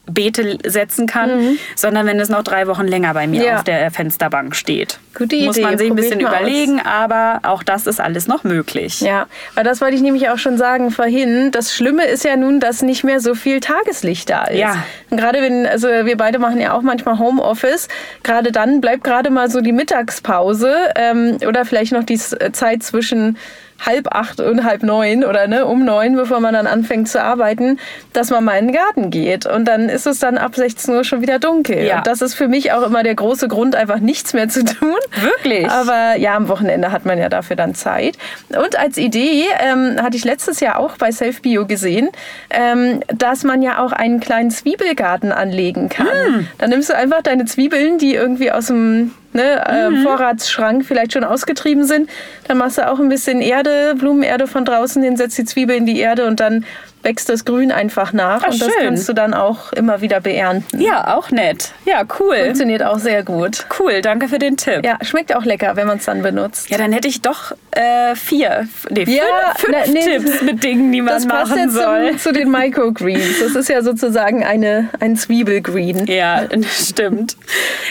Beete 0.07 0.59
setzen 0.67 1.07
kann, 1.07 1.59
sondern 1.77 2.07
wenn 2.07 2.19
es 2.19 2.29
noch 2.29 2.43
drei 2.43 2.67
Wochen 2.67 2.87
länger 2.89 3.15
bei 3.15 3.27
mir 3.29 3.41
Mhm. 3.41 3.47
Ja. 3.47 3.57
auf 3.59 3.65
der 3.65 3.91
Fensterbank 3.91 4.57
steht. 4.57 4.99
Gute 5.17 5.37
Muss 5.45 5.57
Idee, 5.57 5.67
man 5.67 5.79
sich 5.79 5.91
ein 5.91 5.95
bisschen 5.97 6.21
mal 6.23 6.29
aus. 6.35 6.41
überlegen, 6.41 6.81
aber 6.81 7.41
auch 7.45 7.63
das 7.63 7.87
ist 7.87 8.01
alles 8.01 8.27
noch 8.27 8.43
möglich. 8.45 9.01
Ja, 9.01 9.27
weil 9.55 9.63
das 9.63 9.81
wollte 9.81 9.95
ich 9.95 10.03
nämlich 10.03 10.29
auch 10.31 10.39
schon 10.39 10.59
sagen 10.59 10.91
vorhin. 10.91 11.51
Das 11.53 11.73
Schlimme 11.75 12.05
ist 12.07 12.25
ja 12.25 12.37
nun, 12.37 12.59
dass 12.61 12.83
nicht 12.83 13.05
mehr 13.05 13.21
so 13.21 13.35
viel 13.35 13.61
Tageslicht 13.61 14.29
da 14.31 14.45
ist. 14.45 14.59
Ja. 14.59 14.83
Und 15.11 15.19
gerade 15.19 15.41
wenn, 15.41 15.67
also 15.67 15.87
wir 15.89 16.17
beide 16.17 16.39
machen 16.39 16.61
ja 16.61 16.73
auch 16.73 16.83
manchmal 16.83 17.19
Homeoffice, 17.19 17.89
gerade 18.25 18.51
dann 18.53 18.81
bleibt 18.81 19.05
gerade 19.05 19.31
mal 19.31 19.51
so 19.51 19.61
die 19.61 19.73
Mittagspause 19.73 20.75
ähm, 20.97 21.37
oder 21.47 21.65
vielleicht 21.65 21.93
noch 21.93 22.05
die 22.05 22.19
Zeit 22.19 22.83
zwischen 22.83 23.37
halb 23.85 24.15
acht 24.15 24.41
und 24.41 24.65
halb 24.65 24.83
neun 24.83 25.25
oder 25.25 25.47
ne, 25.47 25.67
um 25.67 25.85
neun, 25.85 26.17
bevor 26.17 26.41
man 26.41 26.55
dann 26.55 26.67
anfängt 26.67 27.09
zu 27.09 27.23
arbeiten, 27.23 27.79
dass 28.13 28.31
man 28.31 28.45
mal 28.45 28.59
in 28.59 28.69
den 28.69 28.75
Garten 28.75 29.11
geht. 29.11 29.47
Und 29.47 29.67
dann 29.67 29.89
ist 29.89 30.07
es 30.07 30.19
dann 30.19 30.39
ab 30.39 30.55
16 30.55 30.95
Uhr 30.95 31.05
schon 31.05 31.21
wieder 31.23 31.39
dunkel. 31.39 31.85
Ja. 31.85 31.99
Und 31.99 32.07
das 32.07 32.23
ist 32.23 32.35
für 32.35 32.49
mich 32.49 32.73
auch 32.73 32.83
immer 32.83 33.03
der 33.03 33.15
große 33.15 33.49
Grund, 33.49 33.75
einfach 33.75 33.99
nichts 33.99 34.33
mehr 34.33 34.49
zu 34.49 34.65
tun. 34.65 34.97
Wirklich? 35.21 35.69
Aber 35.69 36.17
ja, 36.17 36.37
am 36.37 36.49
Wochenende 36.49 36.93
hat 36.93 37.05
man 37.05 37.19
ja 37.19 37.29
dafür 37.29 37.57
dann 37.57 37.75
Zeit. 37.75 38.17
Und 38.49 38.79
als 38.79 38.97
Idee 38.97 39.45
ähm, 39.61 39.97
hatte 40.01 40.17
ich 40.17 40.25
letztes 40.25 40.61
Jahr 40.61 40.79
auch 40.79 40.97
bei 40.97 41.11
Self 41.13 41.43
Bio 41.43 41.67
gesehen, 41.67 42.09
ähm, 42.51 43.01
dass 43.09 43.45
man 43.45 43.63
ja 43.63 43.85
auch 43.85 43.93
einen 43.93 44.21
kleinen 44.21 44.51
Zwiebelgarten 44.51 45.33
anlegen 45.33 45.89
kann. 45.89 46.07
Hm. 46.07 46.49
Dann 46.59 46.71
nimmst 46.71 46.91
du 46.91 46.97
einfach 46.97 47.23
deine 47.23 47.45
Zwiebeln, 47.45 47.99
die 47.99 48.15
irgendwie 48.15 48.53
aus 48.53 48.67
dem 48.67 49.13
ne, 49.33 49.65
äh, 49.67 49.91
Mhm. 49.91 50.03
Vorratsschrank 50.03 50.85
vielleicht 50.85 51.13
schon 51.13 51.25
ausgetrieben 51.25 51.85
sind. 51.85 52.09
Dann 52.49 52.59
machst 52.59 52.79
du 52.79 52.89
auch 52.91 52.99
ein 53.01 53.09
bisschen 53.09 53.41
Erde, 53.41 53.95
Blumenerde 53.97 54.47
von 54.47 54.65
draußen 54.65 55.03
hin, 55.03 55.17
setzt 55.17 55.39
die 55.39 55.45
Zwiebel 55.45 55.77
in 55.77 55.87
die 55.87 55.99
Erde 56.01 56.27
und 56.27 56.41
dann 56.41 56.65
wächst 57.03 57.29
das 57.29 57.45
Grün 57.45 57.73
einfach 57.73 58.13
nach 58.13 58.43
Ach, 58.45 58.53
und 58.53 58.61
das 58.61 58.69
schön. 58.73 58.85
kannst 58.85 59.09
du 59.09 59.13
dann 59.13 59.35
auch 59.35 59.73
immer 59.73 60.01
wieder 60.01 60.21
beernten. 60.21 60.81
Ja, 60.81 61.17
auch 61.17 61.31
nett. 61.31 61.73
Ja, 61.85 62.03
cool. 62.21 62.37
Funktioniert 62.37 62.83
auch 62.83 62.99
sehr 62.99 63.23
gut. 63.23 63.67
Cool, 63.79 64.01
danke 64.01 64.29
für 64.29 64.39
den 64.39 64.57
Tipp. 64.57 64.85
Ja, 64.85 64.99
schmeckt 65.03 65.35
auch 65.35 65.45
lecker, 65.45 65.77
wenn 65.77 65.87
man 65.87 65.99
es 65.99 66.05
dann 66.05 66.23
benutzt. 66.23 66.71
Ja, 66.71 66.79
dann 66.79 66.93
hätte 66.93 67.09
ich 67.09 67.23
doch 67.23 67.53
äh, 67.73 68.15
vier, 68.15 68.69
nee, 68.91 69.05
Ja, 69.05 69.23
fünf, 69.57 69.77
fünf 69.77 69.87
ne, 69.89 69.93
nee, 69.93 70.19
Tipps 70.19 70.43
mit 70.43 70.63
Dingen, 70.63 70.93
die 70.93 71.01
man 71.01 71.15
Das 71.15 71.27
passt 71.27 71.51
machen 71.51 71.63
jetzt 71.65 71.75
soll. 71.75 72.09
zum, 72.11 72.19
zu 72.19 72.33
den 72.33 72.51
Microgreens. 72.51 73.41
Das 73.41 73.55
ist 73.55 73.69
ja 73.69 73.83
sozusagen 73.83 74.45
eine, 74.45 74.91
ein 75.01 75.17
Zwiebelgreen. 75.17 76.07
Ja, 76.07 76.43
stimmt. 76.71 77.37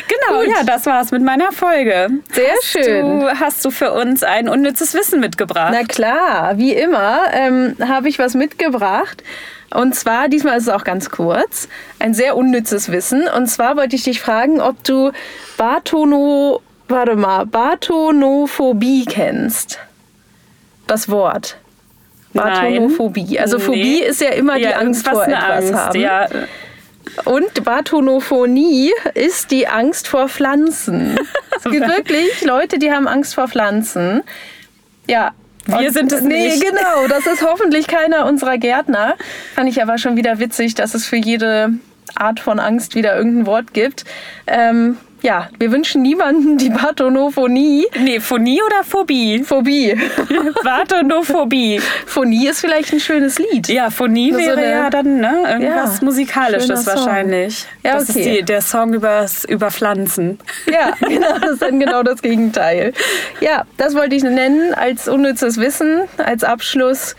Genau, 0.08 0.42
Gut. 0.42 0.50
ja, 0.56 0.64
das 0.64 0.86
war's 0.86 1.12
mit 1.12 1.24
meiner 1.24 1.52
Folge. 1.52 2.10
Sehr 2.32 2.52
hast 2.52 2.66
schön. 2.66 3.20
Du, 3.22 3.30
hast 3.30 3.66
du 3.66 3.72
für 3.72 3.92
uns 3.94 4.24
ein 4.24 4.48
unnützes 4.48 4.94
Wissen 4.94 5.20
mitgebracht? 5.20 5.74
Na 5.74 5.84
klar, 5.84 6.58
wie 6.58 6.74
immer 6.74 7.22
ähm, 7.34 7.76
habe 7.86 8.10
ich 8.10 8.20
was 8.20 8.36
mitgebracht. 8.36 9.01
Und 9.74 9.96
zwar, 9.96 10.28
diesmal 10.28 10.58
ist 10.58 10.64
es 10.64 10.70
auch 10.70 10.84
ganz 10.84 11.10
kurz, 11.10 11.70
ein 12.00 12.14
sehr 12.14 12.36
unnützes 12.36 12.92
Wissen. 12.92 13.28
Und 13.28 13.48
zwar 13.48 13.78
wollte 13.78 13.96
ich 13.96 14.04
dich 14.04 14.20
fragen, 14.20 14.60
ob 14.60 14.84
du 14.84 15.12
Bartono, 15.58 16.62
warte 16.90 17.16
mal, 17.16 17.46
Bartonophobie 17.46 19.06
kennst. 19.06 19.80
Das 20.88 21.08
Wort. 21.10 21.58
Bartonophobie. 22.34 23.40
Also 23.40 23.58
Nee. 23.58 23.64
Phobie 23.64 24.00
ist 24.02 24.22
ja 24.22 24.30
immer 24.30 24.56
die 24.56 24.64
ja, 24.64 24.78
Angst 24.78 25.06
irgendwas 25.08 25.26
vor 25.26 25.34
etwas 25.34 25.66
Angst, 25.66 25.74
haben. 25.74 26.00
Ja. 26.00 26.28
Und 27.26 27.64
Bartonophonie 27.64 28.92
ist 29.14 29.52
die 29.52 29.68
Angst 29.68 30.08
vor 30.08 30.30
Pflanzen. 30.30 31.18
es 31.58 31.64
gibt 31.64 31.88
wirklich 31.88 32.44
Leute, 32.44 32.80
die 32.80 32.92
haben 32.92 33.08
Angst 33.08 33.36
vor 33.36 33.48
Pflanzen. 33.48 34.24
Ja. 35.08 35.32
Wir 35.66 35.78
Und- 35.78 35.94
sind 35.94 36.12
es 36.12 36.22
nee, 36.22 36.48
nicht. 36.50 36.62
genau. 36.64 37.08
Das 37.08 37.26
ist 37.28 37.46
hoffentlich 37.46 37.88
keiner 37.88 38.26
unserer 38.26 38.58
Gärtner. 38.58 39.16
Fand 39.56 39.70
ich 39.70 39.82
aber 39.82 39.98
schon 39.98 40.16
wieder 40.18 40.40
witzig, 40.40 40.76
dass 40.76 40.94
es 40.96 41.06
für 41.06 41.18
jede 41.18 41.74
Art 42.16 42.40
von 42.40 42.60
Angst 42.60 42.96
wieder 42.96 43.16
irgendein 43.16 43.46
Wort 43.46 43.74
gibt. 43.74 44.04
Ähm, 44.48 44.98
ja, 45.22 45.50
wir 45.60 45.72
wünschen 45.72 46.02
niemanden 46.02 46.58
die 46.58 46.70
Bartonophonie. 46.70 47.86
Nee, 48.00 48.20
Phonie 48.20 48.62
oder 48.64 48.84
Phobie? 48.84 49.44
Phobie. 49.44 49.96
Bartonophobie. 50.64 51.80
Phonie 52.06 52.48
ist 52.48 52.62
vielleicht 52.62 52.92
ein 52.94 53.00
schönes 53.00 53.38
Lied. 53.40 53.68
Ja, 53.68 53.90
Phonie 53.90 54.32
Nur 54.32 54.42
so 54.42 54.48
wäre 54.48 54.58
eine- 54.60 54.72
ja 54.72 54.90
dann 54.90 55.20
ne, 55.20 55.44
irgendwas 55.48 56.00
Ja, 56.00 56.06
Musikalisches 56.06 56.86
wahrscheinlich. 56.88 57.66
Ja, 57.84 57.94
das 57.94 58.10
ist 58.10 58.16
die, 58.18 58.44
der 58.44 58.62
Song 58.62 58.94
übers, 58.94 59.46
über 59.46 59.72
Pflanzen. 59.72 60.40
Ja, 60.72 60.94
genau, 61.08 61.38
das 61.40 61.52
ist 61.52 61.62
dann 61.62 61.80
genau 61.80 62.04
das 62.04 62.22
Gegenteil. 62.22 62.94
Ja, 63.40 63.66
das 63.78 63.96
wollte 63.96 64.16
ich 64.16 64.24
nennen 64.24 64.74
als 64.74 65.08
unnützes 65.08 65.58
Wissen, 65.58 66.02
als 66.18 66.44
Abschluss 66.44 67.16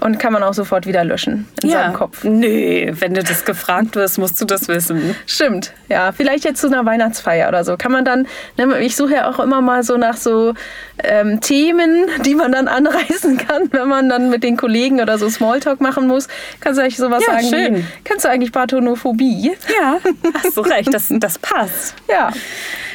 und 0.00 0.18
kann 0.18 0.32
man 0.32 0.42
auch 0.42 0.54
sofort 0.54 0.86
wieder 0.86 1.04
löschen 1.04 1.46
in 1.62 1.70
ja. 1.70 1.82
seinem 1.82 1.94
Kopf. 1.94 2.24
Nee, 2.24 2.92
wenn 2.98 3.14
du 3.14 3.22
das 3.22 3.44
gefragt 3.44 3.94
wirst, 3.96 4.18
musst 4.18 4.40
du 4.40 4.44
das 4.44 4.68
wissen. 4.68 5.14
Stimmt, 5.26 5.72
ja, 5.88 6.12
vielleicht 6.12 6.44
jetzt 6.44 6.60
zu 6.60 6.66
einer 6.66 6.84
Weihnachtsfeier 6.84 7.48
oder 7.48 7.64
so. 7.64 7.76
Kann 7.76 7.92
man 7.92 8.04
dann, 8.04 8.26
ne, 8.56 8.80
ich 8.80 8.96
suche 8.96 9.14
ja 9.14 9.30
auch 9.30 9.38
immer 9.38 9.60
mal 9.60 9.82
so 9.82 9.96
nach 9.96 10.16
so 10.16 10.54
ähm, 11.02 11.40
Themen, 11.40 12.06
die 12.24 12.34
man 12.34 12.52
dann 12.52 12.68
anreißen 12.68 13.38
kann, 13.38 13.68
wenn 13.72 13.88
man 13.88 14.08
dann 14.08 14.30
mit 14.30 14.42
den 14.42 14.56
Kollegen 14.56 15.00
oder 15.00 15.18
so 15.18 15.28
Smalltalk 15.28 15.80
machen 15.80 16.06
muss. 16.06 16.28
Kannst 16.60 16.78
du 16.78 16.82
eigentlich 16.82 16.96
sowas 16.96 17.22
Ja, 17.26 17.34
sagen 17.34 17.48
schön. 17.48 17.76
wie, 17.76 17.84
kennst 18.04 18.24
du 18.24 18.28
eigentlich 18.28 18.52
Bartonophobie? 18.52 19.52
Ja, 19.80 19.98
hast 20.42 20.56
du 20.56 20.60
recht, 20.62 20.92
das, 20.92 21.06
das 21.10 21.38
passt. 21.38 21.94
Ja, 22.08 22.30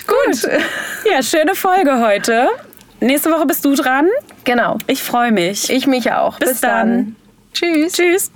gut. 0.07 0.49
Ja, 1.09 1.23
schöne 1.23 1.55
Folge 1.55 1.99
heute. 1.99 2.49
Nächste 3.01 3.31
Woche 3.31 3.45
bist 3.45 3.63
du 3.65 3.75
dran. 3.75 4.07
Genau, 4.43 4.77
Ich 4.87 5.01
freue 5.01 5.31
mich. 5.31 5.69
ich 5.69 5.87
mich 5.87 6.11
auch. 6.11 6.37
Bis 6.39 6.59
dann. 6.61 7.15
Tschüss. 7.53 7.93
Tschüss. 7.93 8.31